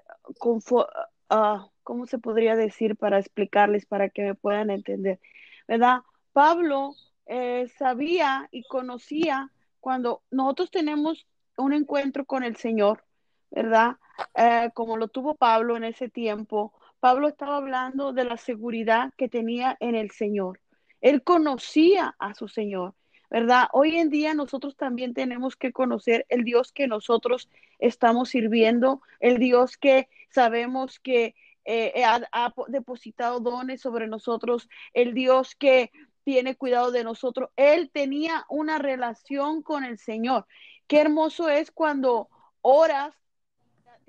[1.83, 5.21] ¿cómo se podría decir para explicarles, para que me puedan entender?
[5.69, 6.01] ¿Verdad?
[6.33, 6.95] Pablo
[7.27, 13.05] eh, sabía y conocía cuando nosotros tenemos un encuentro con el Señor,
[13.51, 13.97] ¿verdad?
[14.35, 19.29] Eh, como lo tuvo Pablo en ese tiempo, Pablo estaba hablando de la seguridad que
[19.29, 20.61] tenía en el Señor.
[21.01, 22.95] Él conocía a su Señor,
[23.31, 23.69] ¿verdad?
[23.73, 29.39] Hoy en día nosotros también tenemos que conocer el Dios que nosotros estamos sirviendo, el
[29.39, 35.93] Dios que sabemos que eh, ha, ha, depositado dones sobre nosotros, el Dios que
[36.25, 37.51] tiene cuidado de nosotros.
[37.57, 40.47] Él tenía una relación con el Señor.
[40.87, 42.29] Qué hermoso es cuando
[42.63, 43.15] oras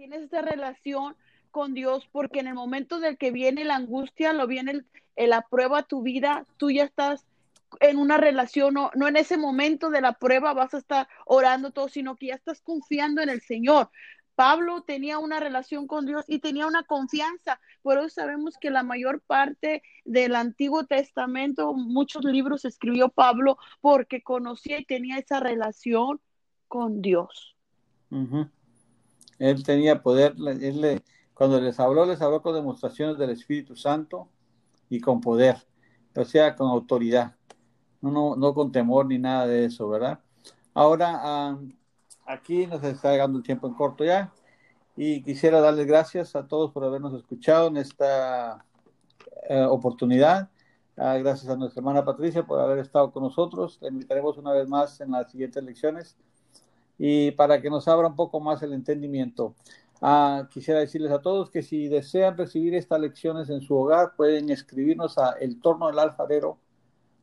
[0.01, 1.15] tienes esta relación
[1.51, 4.83] con Dios, porque en el momento del que viene la angustia, lo viene
[5.15, 7.27] la prueba a tu vida, tú ya estás
[7.79, 11.71] en una relación, no, no en ese momento de la prueba vas a estar orando
[11.71, 13.89] todo, sino que ya estás confiando en el Señor.
[14.35, 17.59] Pablo tenía una relación con Dios y tenía una confianza.
[17.81, 24.23] Por eso sabemos que la mayor parte del Antiguo Testamento, muchos libros escribió Pablo porque
[24.23, 26.19] conocía y tenía esa relación
[26.67, 27.55] con Dios.
[29.37, 31.03] Él tenía poder, él
[31.33, 34.29] cuando les habló, les habló con demostraciones del Espíritu Santo
[34.89, 35.57] y con poder,
[36.15, 37.35] o sea, con autoridad,
[38.01, 40.19] no, no, no con temor ni nada de eso, ¿verdad?
[40.73, 41.57] Ahora,
[42.25, 44.31] aquí nos está llegando el tiempo en corto ya
[44.95, 48.65] y quisiera darles gracias a todos por habernos escuchado en esta
[49.49, 50.49] eh, oportunidad.
[50.97, 53.77] Ah, gracias a nuestra hermana Patricia por haber estado con nosotros.
[53.81, 56.17] La invitaremos una vez más en las siguientes lecciones
[56.97, 59.55] y para que nos abra un poco más el entendimiento.
[60.01, 64.49] Ah, quisiera decirles a todos que si desean recibir estas lecciones en su hogar, pueden
[64.49, 66.59] escribirnos a el torno del alfarero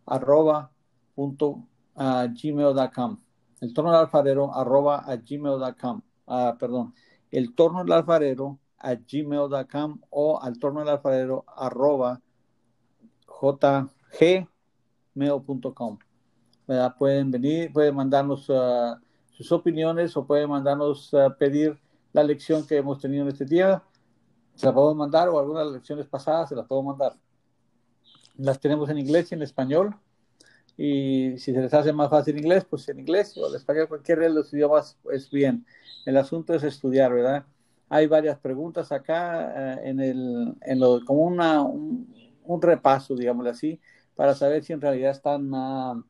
[0.08, 0.70] arroba
[1.14, 3.18] punto, uh, gmail.com.
[3.60, 6.02] El torno del alfarero arroba a gmail.com.
[6.26, 6.94] Ah, perdón,
[7.30, 12.20] el torno del alfarero a gmail.com o al torno del alfarero arroba
[15.14, 15.98] jgmail.com.
[16.98, 18.96] Pueden venir, pueden mandarnos uh,
[19.30, 21.78] sus opiniones o puede mandarnos a pedir
[22.12, 23.82] la lección que hemos tenido en este día.
[24.54, 27.14] Se la podemos mandar o algunas lecciones pasadas se las puedo mandar.
[28.38, 29.94] Las tenemos en inglés y en español.
[30.78, 34.22] Y si se les hace más fácil inglés, pues en inglés o en español, cualquiera
[34.22, 35.66] de los idiomas es bien.
[36.06, 37.44] El asunto es estudiar, ¿verdad?
[37.88, 43.80] Hay varias preguntas acá eh, en el, en lo, como una, un, repaso, digámoslo así,
[44.14, 46.04] para saber si en realidad están uh,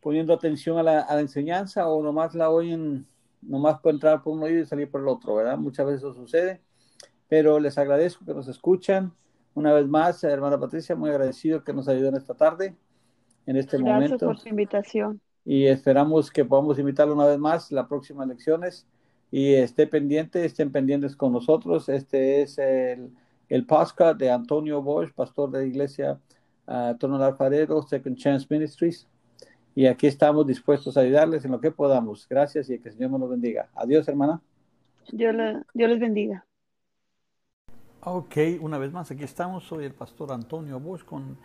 [0.00, 3.06] poniendo atención a la, a la, enseñanza o nomás la oyen,
[3.42, 5.56] nomás puede entrar por un oído y salir por el otro, ¿verdad?
[5.58, 6.60] Muchas veces eso sucede,
[7.28, 9.14] pero les agradezco que nos escuchan.
[9.54, 12.74] Una vez más, hermana Patricia, muy agradecido que nos ayuden esta tarde,
[13.46, 13.98] en este momento.
[13.98, 15.20] Gracias por su invitación.
[15.44, 18.86] Y esperamos que podamos invitarlo una vez más las próximas lecciones.
[19.32, 21.88] Y esté pendiente, estén pendientes con nosotros.
[21.88, 23.10] Este es el,
[23.48, 26.20] el podcast de Antonio Bosch, pastor de la iglesia
[26.66, 29.06] uh, Tono Alfarero, Second Chance Ministries
[29.74, 32.26] y aquí estamos dispuestos a ayudarles en lo que podamos.
[32.28, 33.68] Gracias y que el Señor nos bendiga.
[33.74, 34.42] Adiós, hermana.
[35.12, 36.46] Dios, le, Dios les bendiga.
[38.02, 39.64] Ok, una vez más, aquí estamos.
[39.64, 41.36] Soy el pastor Antonio Bush con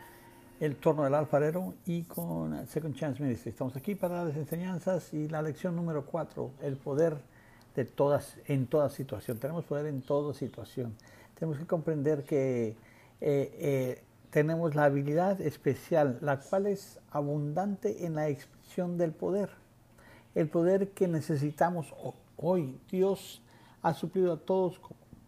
[0.62, 3.50] el Torno del Alfarero y con Second Chance Ministry.
[3.50, 7.18] Estamos aquí para las enseñanzas y la lección número cuatro, el poder
[7.76, 9.38] de todas, en toda situación.
[9.38, 10.95] Tenemos poder en toda situación.
[11.38, 12.78] Tenemos que comprender que eh,
[13.20, 19.49] eh, tenemos la habilidad especial, la cual es abundante en la expresión del poder.
[20.36, 21.93] El poder que necesitamos
[22.38, 22.80] hoy.
[22.89, 23.41] Dios
[23.82, 24.80] ha suplido a todos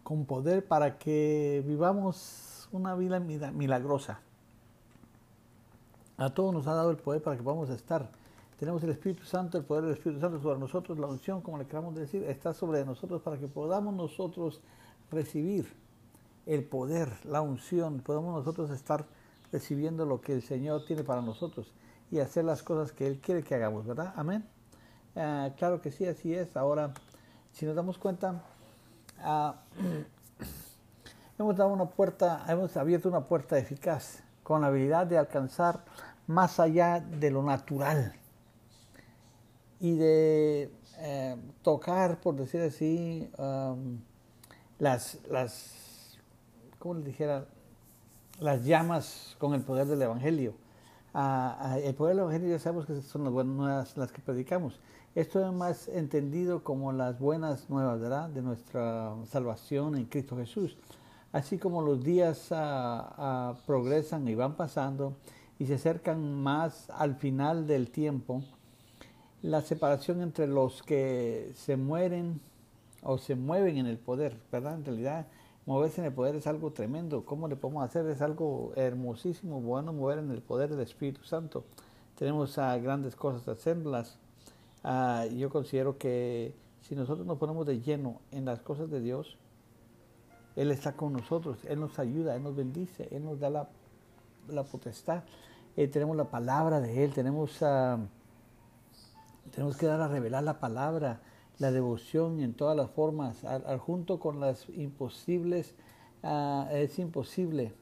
[0.08, 4.20] con poder para que vivamos una vida milagrosa.
[6.16, 8.08] A todos nos ha dado el poder para que podamos estar.
[8.58, 11.66] Tenemos el Espíritu Santo, el poder del Espíritu Santo sobre nosotros, la unción, como le
[11.66, 14.62] queramos decir, está sobre nosotros para que podamos nosotros
[15.10, 15.70] recibir
[16.46, 19.04] el poder, la unción, podemos nosotros estar
[19.52, 21.70] recibiendo lo que el Señor tiene para nosotros
[22.10, 24.14] y hacer las cosas que Él quiere que hagamos, ¿verdad?
[24.16, 24.42] Amén.
[25.14, 26.56] Ah, claro que sí, así es.
[26.56, 26.94] Ahora,
[27.52, 28.42] si nos damos cuenta,
[31.38, 35.84] hemos dado una puerta, hemos abierto una puerta eficaz con la habilidad de alcanzar
[36.26, 38.14] más allá de lo natural
[39.80, 43.98] y de eh, tocar, por decir así, um,
[44.78, 46.18] las, las,
[46.78, 47.46] ¿cómo les dijera?
[48.40, 50.54] Las llamas con el poder del Evangelio.
[51.14, 54.20] Ah, ah, el poder del Evangelio ya sabemos que son las buenas nuevas las que
[54.20, 54.80] predicamos.
[55.14, 58.00] Esto es más entendido como las buenas nuevas.
[58.32, 60.76] De nuestra salvación en Cristo Jesús.
[61.32, 65.14] Así como los días ah, progresan y van pasando
[65.58, 68.42] y se acercan más al final del tiempo,
[69.42, 72.40] la separación entre los que se mueren
[73.02, 74.74] o se mueven en el poder, ¿verdad?
[74.74, 75.26] En realidad,
[75.66, 77.24] moverse en el poder es algo tremendo.
[77.24, 78.06] ¿Cómo le podemos hacer?
[78.06, 81.64] Es algo hermosísimo, bueno, mover en el poder del Espíritu Santo.
[82.16, 84.18] Tenemos uh, grandes cosas a hacerlas.
[84.84, 89.36] Uh, yo considero que si nosotros nos ponemos de lleno en las cosas de Dios,
[90.56, 93.68] Él está con nosotros, Él nos ayuda, Él nos bendice, Él nos da la,
[94.48, 95.24] la potestad.
[95.76, 97.60] Eh, tenemos la palabra de Él, tenemos...
[97.62, 97.98] Uh,
[99.50, 101.22] tenemos que dar a revelar la palabra,
[101.58, 105.74] la devoción en todas las formas, al, junto con las imposibles,
[106.22, 107.72] uh, es imposible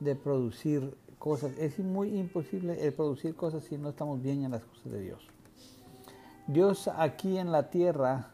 [0.00, 4.64] de producir cosas, es muy imposible el producir cosas si no estamos bien en las
[4.64, 5.31] cosas de Dios.
[6.52, 8.28] Dios aquí en la tierra,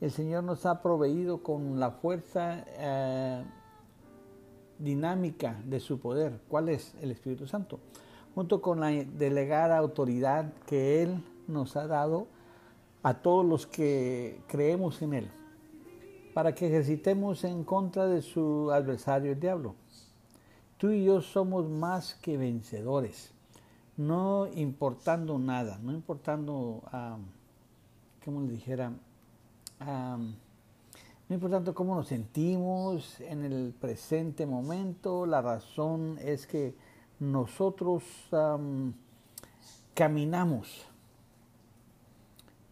[0.00, 3.44] el Señor nos ha proveído con la fuerza uh,
[4.82, 6.40] dinámica de su poder.
[6.48, 6.94] ¿Cuál es?
[7.02, 7.78] El Espíritu Santo.
[8.34, 12.28] Junto con la delegada autoridad que Él nos ha dado
[13.02, 15.30] a todos los que creemos en Él,
[16.32, 19.74] para que ejercitemos en contra de su adversario el diablo.
[20.78, 23.32] Tú y yo somos más que vencedores,
[23.98, 26.82] no importando nada, no importando,
[28.24, 28.92] como le dijera,
[29.80, 36.74] no importando cómo nos sentimos en el presente momento, la razón es que
[37.18, 38.02] nosotros
[39.94, 40.90] caminamos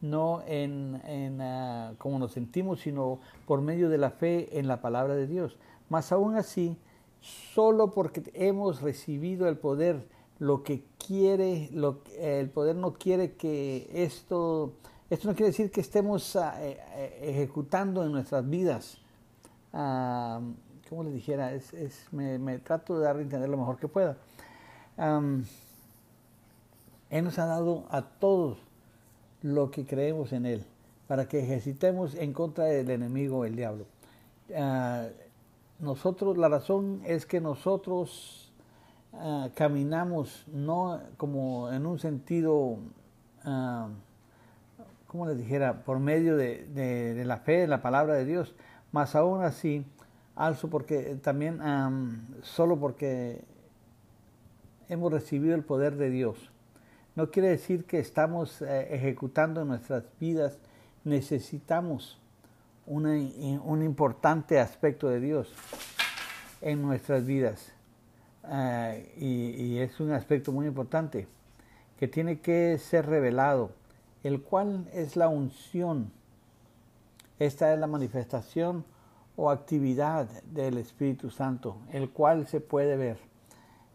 [0.00, 4.80] no en, en uh, como nos sentimos, sino por medio de la fe en la
[4.80, 5.56] palabra de Dios.
[5.88, 6.76] Más aún así,
[7.20, 10.06] solo porque hemos recibido el poder,
[10.38, 14.74] lo que quiere, lo, el poder no quiere que esto,
[15.10, 16.40] esto no quiere decir que estemos uh,
[17.22, 18.98] ejecutando en nuestras vidas.
[19.72, 20.52] Uh,
[20.88, 21.52] ¿Cómo les dijera?
[21.52, 21.72] Es,
[22.12, 24.16] me, trato de dar a entender lo mejor que pueda.
[27.10, 28.58] Él nos ha dado a todos
[29.42, 30.64] lo que creemos en Él,
[31.06, 33.86] para que ejercitemos en contra del enemigo, el diablo.
[34.50, 35.08] Uh,
[35.78, 38.50] nosotros, la razón es que nosotros
[39.12, 42.78] uh, caminamos no como en un sentido,
[45.08, 48.54] como les dijera, por medio de, la fe, de la palabra de Dios,
[48.92, 49.84] más aún así,
[50.36, 53.42] alzo porque también um, solo porque
[54.88, 56.52] hemos recibido el poder de Dios.
[57.16, 60.58] No quiere decir que estamos eh, ejecutando nuestras vidas,
[61.04, 62.20] necesitamos
[62.86, 63.10] una,
[63.64, 65.52] un importante aspecto de Dios
[66.60, 67.72] en nuestras vidas.
[69.16, 71.26] Y, y, es un aspecto muy importante
[71.98, 73.72] que tiene que ser revelado,
[74.22, 76.10] el cual es la unción.
[77.38, 78.84] Esta es la manifestación
[79.36, 83.18] o actividad del Espíritu Santo, el cual se puede ver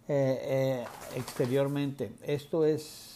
[0.08, 2.14] eh, eh, exteriormente.
[2.24, 3.14] Esto es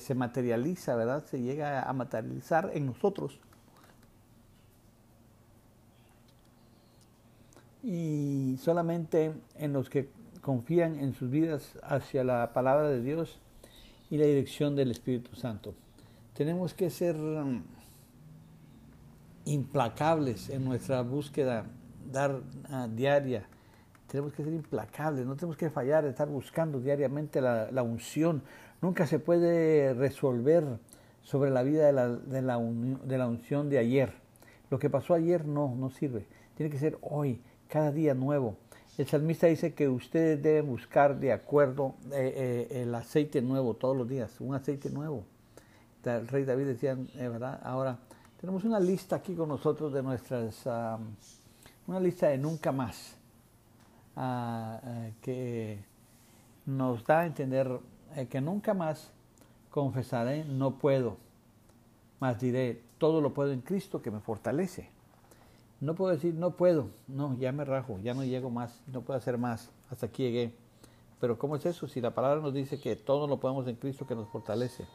[0.00, 1.24] se materializa, ¿verdad?
[1.24, 3.38] Se llega a materializar en nosotros.
[7.82, 10.08] Y solamente en los que
[10.40, 13.38] confían en sus vidas hacia la palabra de Dios
[14.10, 15.74] y la dirección del Espíritu Santo.
[16.36, 17.62] Tenemos que ser um,
[19.46, 21.64] implacables en nuestra búsqueda
[22.12, 23.46] dar, uh, diaria.
[24.06, 28.42] Tenemos que ser implacables, no tenemos que fallar, estar buscando diariamente la, unción,
[28.82, 30.64] Nunca se puede resolver
[31.22, 34.12] sobre la vida de la, de la, de la unción de ayer.
[34.68, 36.26] Lo que pasó ayer no, no sirve.
[36.54, 38.56] Tiene que ser hoy, cada día nuevo.
[38.98, 43.96] El salmista dice que ustedes deben buscar de acuerdo eh, eh, el aceite nuevo todos
[43.96, 45.24] los días, un aceite nuevo.
[46.14, 47.60] El rey David decía, eh, ¿verdad?
[47.64, 47.98] Ahora,
[48.40, 50.64] tenemos una lista aquí con nosotros de nuestras,
[51.86, 53.16] una lista de nunca más,
[54.16, 55.84] uh, uh, que
[56.66, 57.80] nos da a entender
[58.14, 59.10] eh, que nunca más
[59.70, 61.16] confesaré no puedo,
[62.20, 64.90] mas diré todo lo puedo en Cristo que me fortalece.
[65.80, 69.18] No puedo decir no puedo, no, ya me rajo, ya no llego más, no puedo
[69.18, 70.54] hacer más, hasta aquí llegué.
[71.20, 71.88] Pero ¿cómo es eso?
[71.88, 74.86] Si la palabra nos dice que todo lo podemos en Cristo que nos fortalece.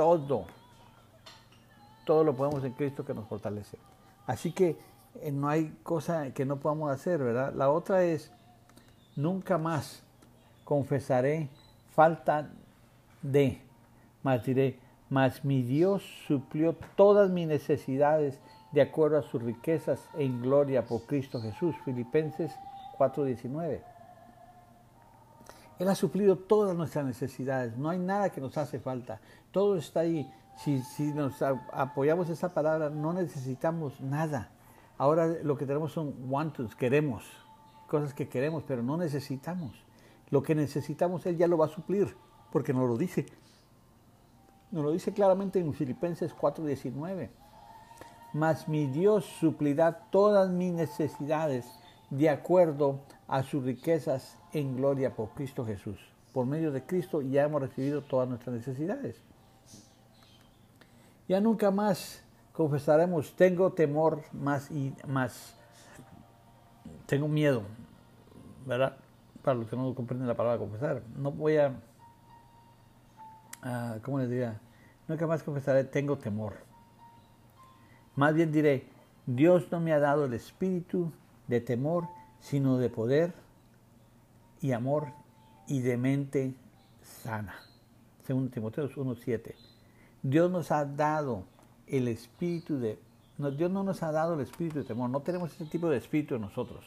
[0.00, 0.46] Todo.
[2.06, 3.76] Todo lo podemos en Cristo que nos fortalece.
[4.26, 4.78] Así que
[5.20, 7.52] eh, no hay cosa que no podamos hacer, ¿verdad?
[7.54, 8.32] La otra es,
[9.14, 10.02] nunca más
[10.64, 11.50] confesaré
[11.94, 12.48] falta
[13.20, 13.60] de,
[14.22, 14.78] más diré,
[15.10, 18.40] mas mi Dios suplió todas mis necesidades
[18.72, 21.76] de acuerdo a sus riquezas en gloria por Cristo Jesús.
[21.84, 22.54] Filipenses
[22.96, 23.82] 4:19.
[25.80, 29.18] Él ha suplido todas nuestras necesidades, no hay nada que nos hace falta,
[29.50, 30.30] todo está ahí.
[30.58, 34.50] Si, si nos apoyamos esa palabra, no necesitamos nada.
[34.98, 37.24] Ahora lo que tenemos son wants, queremos,
[37.88, 39.72] cosas que queremos, pero no necesitamos.
[40.28, 42.14] Lo que necesitamos Él ya lo va a suplir,
[42.52, 43.24] porque nos lo dice.
[44.70, 47.30] Nos lo dice claramente en Filipenses 4:19.
[48.34, 51.64] Mas mi Dios suplirá todas mis necesidades
[52.10, 55.98] de acuerdo a sus riquezas en gloria por Cristo Jesús.
[56.32, 59.22] Por medio de Cristo ya hemos recibido todas nuestras necesidades.
[61.28, 65.54] Ya nunca más confesaremos, tengo temor más y más,
[67.06, 67.62] tengo miedo,
[68.66, 68.96] ¿verdad?
[69.42, 71.74] Para los que no comprenden la palabra confesar, no voy a,
[74.02, 74.60] ¿cómo les diría?
[75.06, 76.54] Nunca más confesaré, tengo temor.
[78.16, 78.88] Más bien diré,
[79.26, 81.12] Dios no me ha dado el espíritu
[81.50, 83.34] de temor, sino de poder
[84.60, 85.08] y amor
[85.66, 86.54] y de mente
[87.02, 87.56] sana.
[88.24, 89.54] Según Timoteo 1.7.
[90.22, 91.44] Dios nos ha dado
[91.86, 92.98] el espíritu de...
[93.56, 96.34] Dios no nos ha dado el espíritu de temor, no tenemos ese tipo de espíritu
[96.34, 96.84] en nosotros,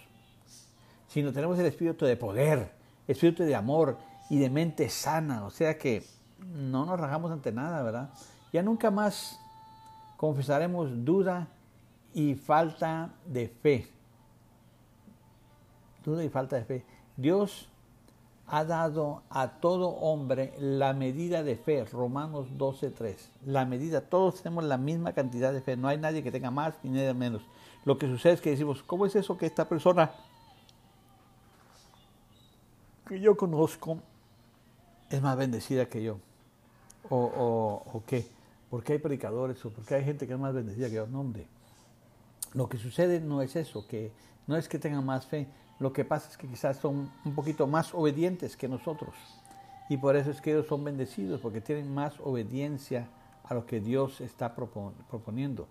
[1.08, 2.72] sino tenemos el espíritu de poder,
[3.08, 3.98] espíritu de amor
[4.30, 5.46] y de mente sana.
[5.46, 6.06] O sea que
[6.40, 8.12] no nos rajamos ante nada, ¿verdad?
[8.54, 9.40] Ya nunca más
[10.16, 11.48] confesaremos duda
[12.14, 13.94] y falta de fe
[16.04, 16.86] duda y falta de fe.
[17.18, 17.70] Dios
[18.48, 23.16] ha dado a todo hombre la medida de fe, Romanos 12.3.
[23.46, 26.76] La medida, todos tenemos la misma cantidad de fe, no hay nadie que tenga más
[26.84, 27.44] ni nadie menos.
[27.86, 30.12] Lo que sucede es que decimos, ¿cómo es eso que esta persona
[33.08, 34.00] que yo conozco
[35.10, 36.18] es más bendecida que yo?
[37.10, 38.26] ¿O, o, qué?
[38.70, 41.08] ¿Por qué hay predicadores o por qué hay gente que es más bendecida que yo?
[41.08, 41.48] No, hombre.
[42.54, 44.12] Lo que sucede no es eso, que
[44.48, 45.48] no es que tengan más fe,
[45.80, 49.16] lo que pasa es que quizás son un poquito más obedientes que nosotros.
[49.90, 53.08] Y por eso es que ellos son bendecidos, porque tienen más obediencia
[53.44, 55.68] a lo que Dios está proponiendo.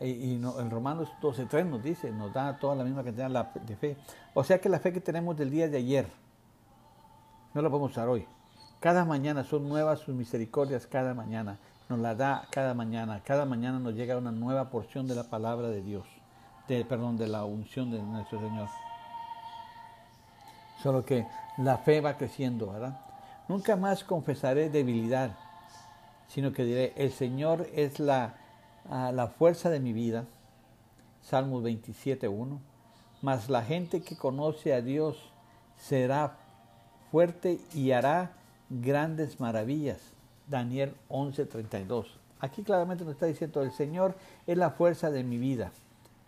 [0.00, 3.96] Y, en Romanos 12.3 nos dice, nos da toda la misma cantidad de fe.
[4.32, 6.08] O sea que la fe que tenemos del día de ayer,
[7.52, 8.26] no la podemos usar hoy.
[8.80, 11.58] Cada mañana son nuevas sus misericordias, cada mañana.
[11.88, 13.22] Nos la da cada mañana.
[13.24, 16.04] Cada mañana nos llega una nueva porción de la palabra de Dios.
[16.68, 18.68] De, perdón, de la unción de nuestro Señor.
[20.82, 21.26] Solo que
[21.58, 23.00] la fe va creciendo, ¿verdad?
[23.48, 25.36] Nunca más confesaré debilidad,
[26.28, 28.34] sino que diré, el Señor es la,
[28.88, 30.24] ah, la fuerza de mi vida.
[31.22, 32.58] Salmos 27.1.
[33.22, 35.16] Mas la gente que conoce a Dios
[35.76, 36.36] será
[37.10, 38.32] fuerte y hará
[38.68, 40.00] grandes maravillas.
[40.48, 42.06] Daniel 11.32.
[42.40, 44.14] Aquí claramente nos está diciendo, el Señor
[44.46, 45.72] es la fuerza de mi vida.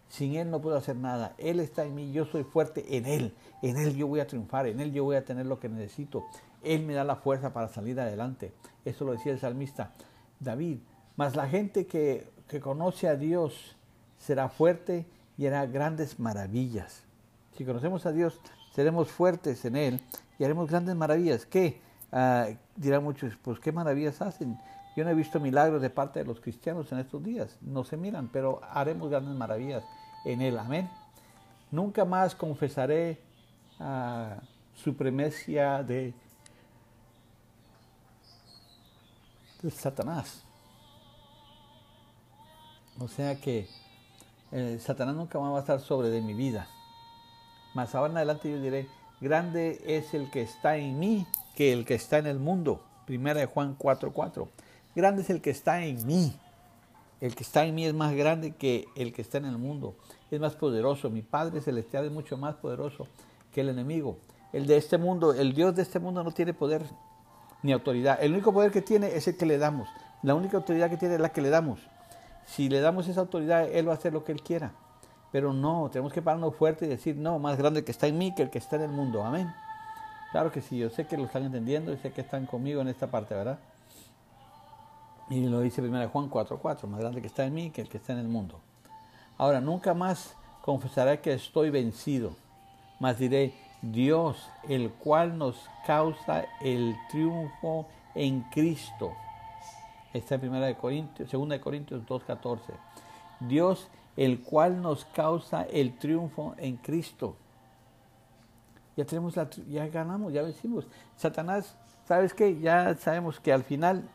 [0.09, 1.35] Sin Él no puedo hacer nada.
[1.39, 3.35] Él está en mí, yo soy fuerte en Él.
[3.63, 6.25] En Él yo voy a triunfar, en Él yo voy a tener lo que necesito.
[6.63, 8.53] Él me da la fuerza para salir adelante.
[8.85, 9.93] Eso lo decía el salmista
[10.41, 10.79] David.
[11.17, 13.77] Mas la gente que, que conoce a Dios
[14.19, 15.07] será fuerte
[15.39, 17.05] y hará grandes maravillas.
[17.57, 18.41] Si conocemos a Dios,
[18.75, 20.01] seremos fuertes en Él
[20.39, 21.47] y haremos grandes maravillas.
[21.47, 21.81] ¿Qué?
[22.13, 24.59] Ah, dirán muchos, pues qué maravillas hacen.
[24.97, 27.59] Yo no he visto milagros de parte de los cristianos en estos días.
[27.61, 29.85] No se miran, pero haremos grandes maravillas
[30.25, 30.59] en Él.
[30.59, 30.91] Amén.
[31.71, 33.21] Nunca más confesaré
[33.79, 34.41] uh,
[35.85, 36.15] de,
[39.71, 40.45] Satanás.
[42.99, 43.69] O sea que
[44.53, 46.69] eh, Satanás nunca más va a estar sobre de mi vida.
[47.75, 48.89] Más ahora en adelante yo diré,
[49.21, 52.81] grande es el que está en mí que el que está en el mundo.
[53.05, 54.49] Primera de Juan 4:4.
[54.97, 56.35] Grande es el que está en mí
[57.21, 59.95] el que está en mí es más grande que el que está en el mundo.
[60.31, 61.09] Es más poderoso.
[61.11, 63.07] Mi Padre Celestial es mucho más poderoso
[63.53, 64.19] que el enemigo.
[64.53, 66.83] El de este mundo, el Dios de este mundo no tiene poder
[67.63, 68.19] ni autoridad.
[68.21, 69.89] El único poder que tiene es el que le damos.
[70.23, 71.81] La única autoridad que tiene es la que le damos.
[72.45, 74.73] Si le damos esa autoridad, Él va a hacer lo que Él quiera.
[75.33, 78.19] Pero no, tenemos que pararnos fuerte y decir, no, más grande el que está en
[78.19, 79.25] mí que el que está en el mundo.
[79.25, 79.53] Amén.
[80.33, 82.89] Claro que sí, yo sé que lo están entendiendo y sé que están conmigo en
[82.89, 83.59] esta parte, ¿verdad?
[85.29, 87.97] Y lo dice 1 Juan 4:4, más grande que está en mí que el que
[87.99, 88.61] está en el mundo.
[89.39, 92.33] Ahora, nunca más confesaré que estoy vencido,
[93.01, 99.13] mas diré, Dios, el cual nos causa el triunfo en Cristo.
[100.13, 102.73] Está en 1 de Corintios, 2 de Corintios 2:14.
[103.41, 107.37] Dios, el cual nos causa el triunfo en Cristo.
[108.97, 110.87] Ya tenemos la, ya ganamos, ya vencimos.
[111.17, 112.59] Satanás, ¿sabes qué?
[112.59, 114.09] Ya sabemos que al final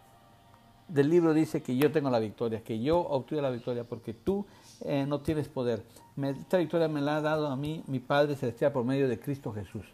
[0.91, 4.45] del libro dice que yo tengo la victoria, que yo obtuve la victoria, porque tú
[4.81, 5.83] eh, no tienes poder.
[6.21, 9.53] esta victoria me la ha dado a mí mi Padre Celestial por medio de Cristo
[9.53, 9.85] Jesús.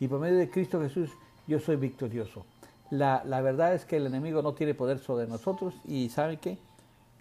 [0.00, 1.10] Y por medio de Cristo Jesús
[1.46, 2.44] yo soy victorioso.
[2.90, 6.58] La, la verdad es que el enemigo no tiene poder sobre nosotros y ¿saben qué?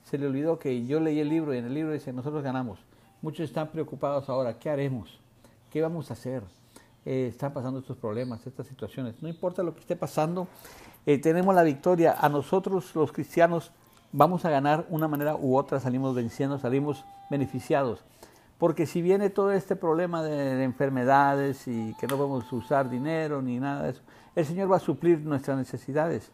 [0.03, 2.79] Se le olvidó que yo leí el libro y en el libro dice, nosotros ganamos.
[3.21, 5.19] Muchos están preocupados ahora, ¿qué haremos?
[5.69, 6.43] ¿Qué vamos a hacer?
[7.05, 9.21] Eh, están pasando estos problemas, estas situaciones.
[9.21, 10.47] No importa lo que esté pasando,
[11.05, 12.15] eh, tenemos la victoria.
[12.19, 13.71] A nosotros los cristianos
[14.11, 18.03] vamos a ganar una manera u otra, salimos venciendo, salimos beneficiados.
[18.57, 23.59] Porque si viene todo este problema de, enfermedades y que no podemos usar dinero ni
[23.59, 24.01] nada de eso,
[24.35, 26.31] el Señor va a suplir nuestras necesidades.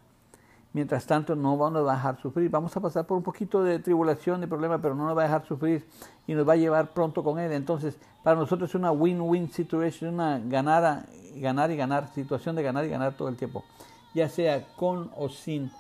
[0.74, 2.49] Mientras tanto, no vamos a dejar sufrir.
[2.49, 5.26] Vamos a pasar por un poquito de tribulación, de problema, pero no nos va a
[5.26, 5.88] dejar sufrir
[6.28, 7.53] y nos va a llevar pronto con Él.
[7.53, 11.05] Entonces, para nosotros es una win-win situation, una ganar,
[11.38, 13.63] ganar y ganar, situación de ganar y ganar todo el tiempo.
[14.14, 15.72] Ya sea con o sin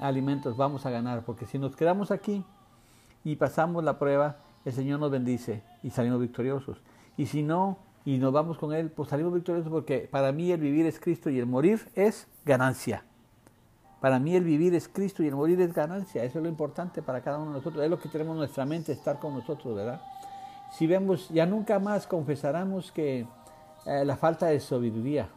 [0.00, 1.24] alimentos, vamos a ganar.
[1.24, 2.44] Porque si nos quedamos aquí
[3.24, 6.78] y pasamos la prueba, el Señor nos bendice y salimos victoriosos.
[7.16, 10.60] Y si no, y nos vamos con Él, pues salimos victoriosos porque para mí el
[10.60, 13.04] vivir es Cristo y el morir es ganancia.
[14.00, 16.24] Para mí el vivir es Cristo y el morir es ganancia.
[16.24, 17.84] Eso es lo importante para cada uno de nosotros.
[17.84, 20.02] Es lo que tenemos en nuestra mente, estar con nosotros, ¿verdad?
[20.72, 23.26] Si vemos, ya nunca más confesaremos que
[23.86, 25.28] eh, la falta de sabiduría,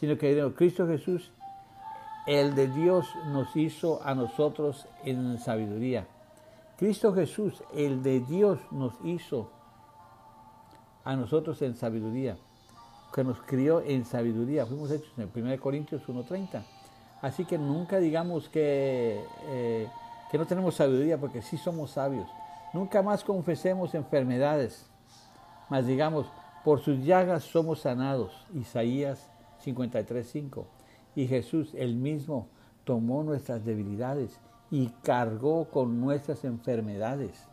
[0.00, 1.30] sino que Cristo Jesús,
[2.26, 6.06] el de Dios, nos hizo a nosotros en sabiduría.
[6.78, 9.50] Cristo Jesús, el de Dios, nos hizo
[11.04, 12.38] a nosotros en sabiduría,
[13.14, 14.64] que nos crió en sabiduría.
[14.64, 16.62] Fuimos hechos en 1 Corintios 1.30.
[17.20, 19.86] Así que nunca digamos que, eh,
[20.30, 22.26] que no tenemos sabiduría, porque sí somos sabios.
[22.72, 24.86] Nunca más confesemos enfermedades,
[25.68, 26.26] mas digamos,
[26.64, 28.46] por sus llagas somos sanados.
[28.54, 29.30] Isaías
[29.64, 30.64] 53.5.
[31.16, 32.48] Y Jesús, el mismo,
[32.84, 34.38] tomó nuestras debilidades
[34.70, 37.46] y cargó con nuestras enfermedades.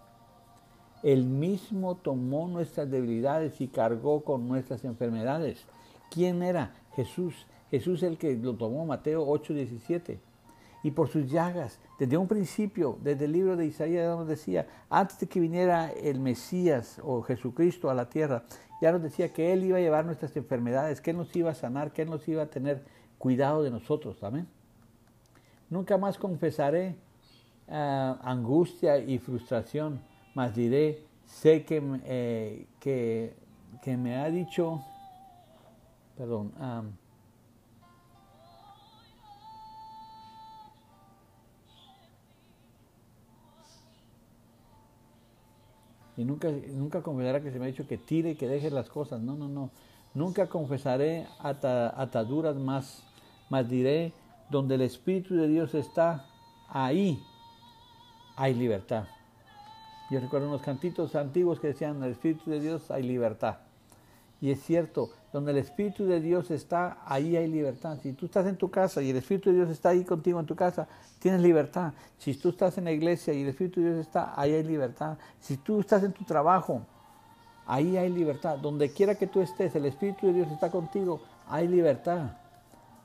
[1.03, 5.65] El mismo tomó nuestras debilidades y cargó con nuestras enfermedades.
[6.11, 6.75] ¿Quién era?
[6.95, 7.45] Jesús.
[7.69, 10.19] Jesús el que lo tomó, Mateo 8:17.
[10.83, 15.19] Y por sus llagas, desde un principio, desde el libro de Isaías nos decía, antes
[15.19, 18.43] de que viniera el Mesías o Jesucristo a la tierra,
[18.81, 21.55] ya nos decía que Él iba a llevar nuestras enfermedades, que Él nos iba a
[21.55, 22.83] sanar, que Él nos iba a tener
[23.17, 24.23] cuidado de nosotros.
[24.23, 24.47] Amén.
[25.69, 26.95] Nunca más confesaré
[27.67, 29.99] ah, angustia y frustración,
[30.35, 33.33] mas diré, sé que, eh, que,
[33.81, 34.81] que me ha dicho,
[36.15, 36.53] perdón,
[46.17, 48.89] y nunca, nunca confesará que se me ha dicho que tire y que deje las
[48.89, 49.21] cosas.
[49.21, 49.69] No, no, no.
[50.15, 53.03] Nunca confesaré ataduras más,
[53.49, 54.13] más diré,
[54.49, 56.25] donde el Espíritu de Dios está,
[56.69, 57.21] ahí
[58.35, 59.05] hay libertad.
[60.09, 63.57] Yo recuerdo unos cantitos antiguos que decían, el Espíritu de Dios hay libertad.
[64.39, 67.97] Y es cierto, donde el Espíritu de Dios está, ahí hay libertad.
[68.01, 70.45] Si tú estás en tu casa y el Espíritu de Dios está ahí contigo en
[70.45, 70.87] tu casa,
[71.19, 71.93] tienes libertad.
[72.17, 75.17] Si tú estás en la iglesia y el Espíritu de Dios está, ahí hay libertad.
[75.39, 76.81] Si tú estás en tu trabajo,
[77.65, 78.59] ahí hay libertad.
[78.59, 81.19] Donde quiera que tú estés, el Espíritu de Dios está contigo,
[81.49, 82.31] hay libertad.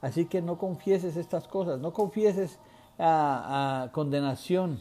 [0.03, 2.59] Así que no confieses estas cosas, no confieses
[2.99, 4.81] a, condenación.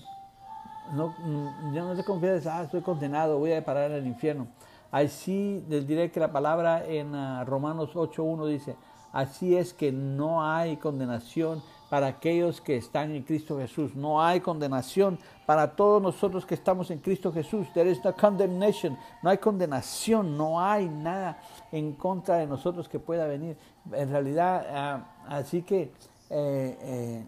[0.93, 4.47] No, mm, no te confieses, ah, estoy condenado, voy a parar en el infierno.
[4.91, 8.75] Así les diré que la palabra en uh, Romanos 8.1 dice,
[9.13, 13.95] así es que no hay condenación para aquellos que están en Cristo Jesús.
[13.95, 17.67] No hay condenación para todos nosotros que estamos en Cristo Jesús.
[17.73, 18.97] There is no condemnation.
[19.21, 20.37] No hay condenación.
[20.37, 23.57] No hay nada en contra de nosotros que pueda venir.
[23.91, 25.91] En realidad, uh, así que
[26.33, 27.25] eh, eh,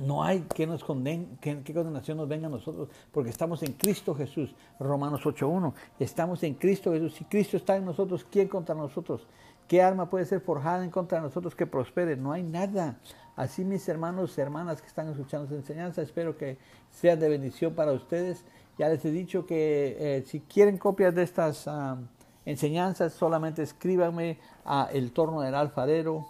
[0.00, 4.14] no hay que nos conden, que, condenación nos venga a nosotros, porque estamos en Cristo
[4.14, 4.54] Jesús.
[4.78, 5.74] Romanos 8.1.
[5.98, 7.14] Estamos en Cristo Jesús.
[7.14, 9.26] Si Cristo está en nosotros, ¿quién contra nosotros?
[9.68, 12.16] ¿Qué arma puede ser forjada en contra de nosotros que prospere?
[12.16, 12.98] No hay nada.
[13.36, 16.56] Así mis hermanos y hermanas que están escuchando esta enseñanza, espero que
[16.90, 18.42] sean de bendición para ustedes.
[18.78, 21.98] Ya les he dicho que eh, si quieren copias de estas ah,
[22.46, 26.26] enseñanzas, solamente escríbanme a el torno del alfarero,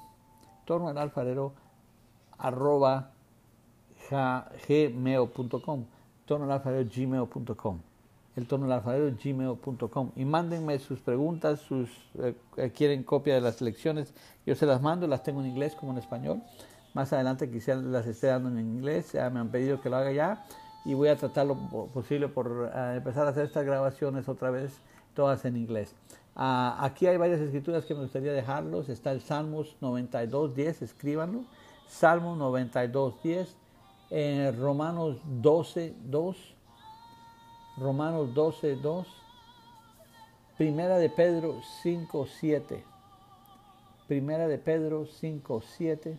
[0.65, 1.53] torno del alfarero,
[2.37, 3.13] arroba
[4.11, 5.85] gmail.com,
[6.27, 7.81] tono gmail.com,
[8.37, 8.83] el tono
[9.25, 11.89] gmail.com y mándenme sus preguntas, sus
[12.19, 14.13] eh, eh, quieren copia de las lecciones,
[14.45, 16.43] yo se las mando, las tengo en inglés como en español.
[16.93, 20.45] Más adelante quizás las esté dando en inglés, me han pedido que lo haga ya
[20.85, 21.57] y voy a tratar lo
[21.93, 24.81] posible por uh, empezar a hacer estas grabaciones otra vez,
[25.15, 25.95] todas en inglés.
[26.37, 28.89] Uh, aquí hay varias escrituras que me gustaría dejarlos.
[28.89, 31.45] Está el Salmos 92, 10, escríbanlo.
[31.87, 33.23] Salmos 92,
[34.11, 34.13] 10.
[34.13, 36.37] Eh, Romanos 12, 2.
[37.79, 39.07] Romanos 12, 2.
[40.59, 42.85] Primera de Pedro 5, 7.
[44.07, 46.19] Primera de Pedro 5, 7.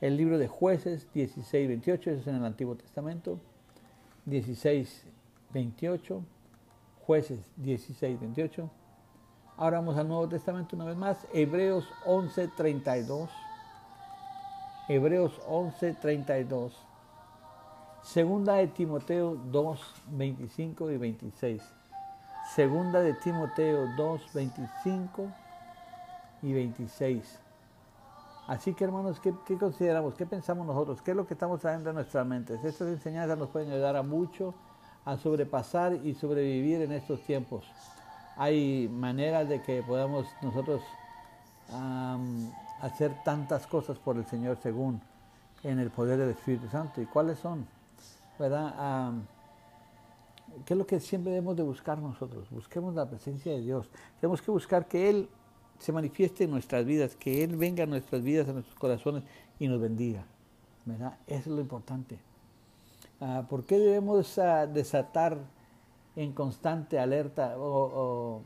[0.00, 2.10] El libro de jueces 16, 28.
[2.10, 3.38] Eso es en el Antiguo Testamento.
[4.24, 5.04] 16,
[5.52, 6.22] 28.
[7.06, 8.70] Jueces 16, 28.
[9.56, 11.26] Ahora vamos al Nuevo Testamento una vez más.
[11.32, 13.28] Hebreos 11, 32.
[14.88, 16.91] Hebreos 11, 32.
[18.02, 19.80] Segunda de Timoteo 2,
[20.10, 21.62] 25 y 26.
[22.54, 25.28] Segunda de Timoteo 2, 25
[26.42, 27.38] y 26.
[28.48, 30.14] Así que hermanos, ¿qué, ¿qué, consideramos?
[30.14, 31.00] ¿Qué pensamos nosotros?
[31.00, 32.62] ¿Qué es lo que estamos trayendo a nuestras mentes?
[32.64, 34.52] Estas enseñanzas nos pueden ayudar a mucho
[35.04, 37.64] a sobrepasar y sobrevivir en estos tiempos.
[38.36, 40.82] Hay maneras de que podamos nosotros
[42.80, 45.00] hacer tantas cosas por el Señor según
[45.62, 47.00] en el poder del Espíritu Santo.
[47.00, 47.66] ¿Y cuáles son?
[48.42, 49.08] ¿Verdad?
[49.08, 49.22] Um,
[50.64, 52.50] ¿Qué es lo que siempre debemos de buscar nosotros?
[52.50, 53.88] Busquemos la presencia de Dios.
[54.20, 55.28] Tenemos que buscar que Él
[55.78, 59.22] se manifieste en nuestras vidas, que Él venga a nuestras vidas, a nuestros corazones
[59.60, 60.24] y nos bendiga.
[60.84, 61.18] ¿verdad?
[61.28, 62.18] Eso es lo importante.
[63.20, 65.38] Uh, ¿Por qué debemos uh, desatar
[66.16, 67.62] en constante alerta o,
[67.94, 68.42] o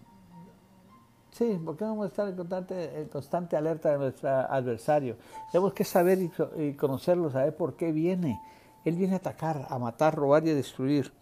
[1.30, 5.16] Sí, porque vamos a estar en constante, en constante alerta de nuestro adversario.
[5.50, 8.38] Tenemos que saber y, y, conocerlo, saber por qué viene.
[8.86, 11.12] Él viene a atacar, a matar, robar y a destruir.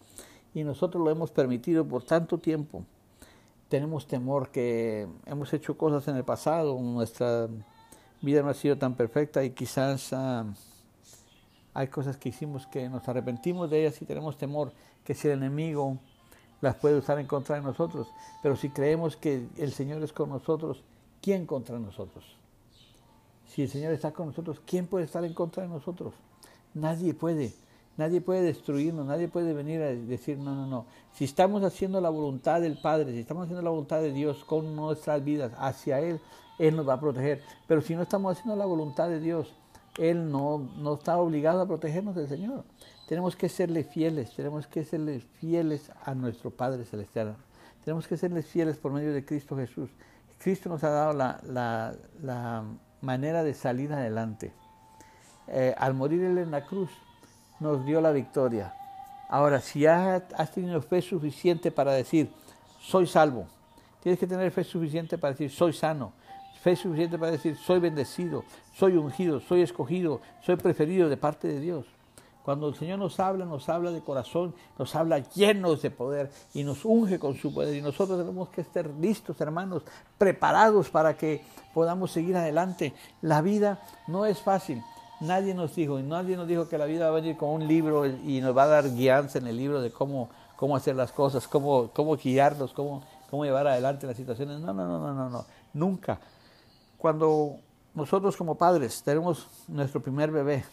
[0.52, 2.84] Y nosotros lo hemos permitido por tanto tiempo.
[3.70, 7.48] Tenemos temor que hemos hecho cosas en el pasado, nuestra
[8.20, 10.44] vida no ha sido tan perfecta y quizás uh,
[11.72, 14.70] hay cosas que hicimos que nos arrepentimos de ellas y tenemos temor
[15.02, 15.96] que si el enemigo
[16.60, 18.08] las puede usar en contra de nosotros.
[18.42, 20.82] Pero si creemos que el Señor es con nosotros,
[21.22, 22.36] ¿quién contra nosotros?
[23.46, 26.12] Si el Señor está con nosotros, ¿quién puede estar en contra de nosotros?
[26.75, 27.55] Nadie puede.
[27.97, 30.87] Nadie puede destruirnos, nadie puede venir a decir, no, no, no.
[31.12, 34.75] Si estamos haciendo la voluntad del Padre, si estamos haciendo la voluntad de Dios con
[34.75, 36.20] nuestras vidas hacia Él,
[36.59, 37.41] Él nos va a proteger.
[37.68, 39.55] Pero si no estamos haciendo la voluntad de Dios,
[39.97, 42.64] Él no, no está obligado a protegernos del Señor.
[43.07, 47.37] Tenemos que serle fieles, tenemos que serle fieles a nuestro Padre Celestial.
[47.85, 49.91] Tenemos que serles fieles por medio de Cristo Jesús.
[50.39, 52.64] Cristo nos ha dado la, la, la
[53.03, 54.53] manera de salir adelante.
[55.49, 56.90] Eh, al morir Él en la cruz,
[57.61, 58.74] nos dio la victoria.
[59.28, 62.30] Ahora, si ya has tenido fe suficiente para decir,
[62.80, 63.47] soy salvo,
[64.03, 66.12] tienes que tener fe suficiente para decir, soy sano,
[66.62, 71.61] fe suficiente para decir, soy bendecido, soy ungido, soy escogido, soy preferido de parte de
[71.61, 71.86] Dios.
[72.45, 76.62] Cuando el Señor nos habla, nos habla de corazón, nos habla llenos de poder y
[76.62, 77.74] nos unge con su poder.
[77.74, 79.82] Y nosotros tenemos que estar listos, hermanos,
[80.18, 81.42] preparados para que
[81.72, 82.92] podamos seguir adelante.
[83.22, 84.82] La vida no es fácil.
[85.20, 87.66] Nadie nos dijo, y nadie nos dijo que la vida va a venir con un
[87.66, 91.12] libro y nos va a dar guianza en el libro de cómo, cómo hacer las
[91.12, 94.60] cosas, cómo, cómo guiarnos, cómo, cómo llevar adelante las situaciones.
[94.60, 95.44] No, no, no, no, no, no.
[95.72, 96.20] Nunca.
[96.98, 97.56] Cuando
[97.94, 100.64] nosotros como padres tenemos nuestro primer bebé,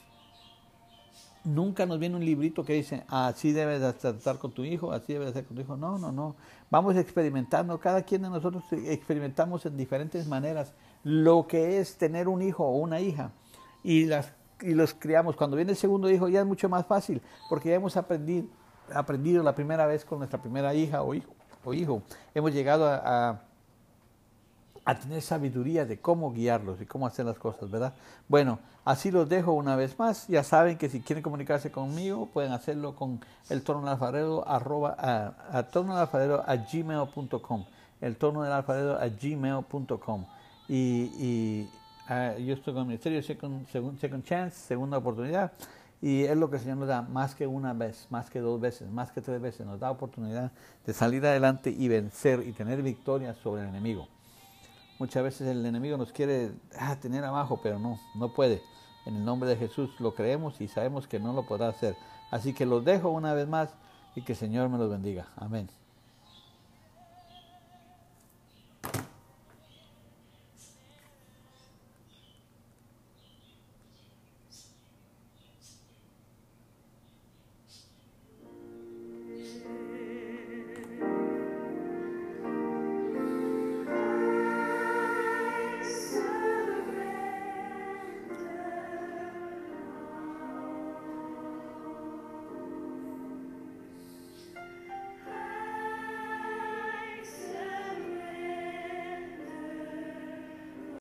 [1.43, 5.13] Nunca nos viene un librito que dice, así debes de tratar con tu hijo, así
[5.13, 5.75] debes de hacer con tu hijo.
[5.75, 6.35] No, no, no.
[6.69, 7.79] Vamos experimentando.
[7.79, 10.73] Cada quien de nosotros experimentamos en diferentes maneras
[11.03, 13.31] lo que es tener un hijo o una hija.
[13.83, 15.35] Y, las, y los criamos.
[15.35, 18.47] Cuando viene el segundo hijo ya es mucho más fácil, porque ya hemos aprendido,
[18.93, 21.33] aprendido la primera vez con nuestra primera hija o hijo.
[21.63, 22.01] O hijo.
[22.33, 23.41] Hemos llegado a,
[24.83, 27.93] a tener sabiduría de cómo guiarlos y cómo hacer las cosas, ¿verdad?
[28.27, 30.27] Bueno, así los dejo una vez más.
[30.27, 33.19] Ya saben que si quieren comunicarse conmigo, pueden hacerlo con
[33.49, 37.65] el torno del alfarero arroba, a, del alfarero a gmail.com.
[37.99, 40.25] El torno del alfarero a gmail.com.
[40.67, 41.69] Y, y
[42.11, 43.67] uh, yo estoy con el Ministerio second,
[43.99, 45.51] second Chance, segunda oportunidad.
[46.01, 48.59] Y es lo que el Señor nos da más que una vez, más que dos
[48.59, 49.65] veces, más que tres veces.
[49.65, 50.51] Nos da oportunidad
[50.85, 54.07] de salir adelante y vencer y tener victoria sobre el enemigo.
[54.97, 58.61] Muchas veces el enemigo nos quiere ah, tener abajo, pero no, no puede.
[59.05, 61.95] En el nombre de Jesús lo creemos y sabemos que no lo podrá hacer.
[62.31, 63.69] Así que los dejo una vez más
[64.15, 65.27] y que el Señor me los bendiga.
[65.35, 65.80] Amén.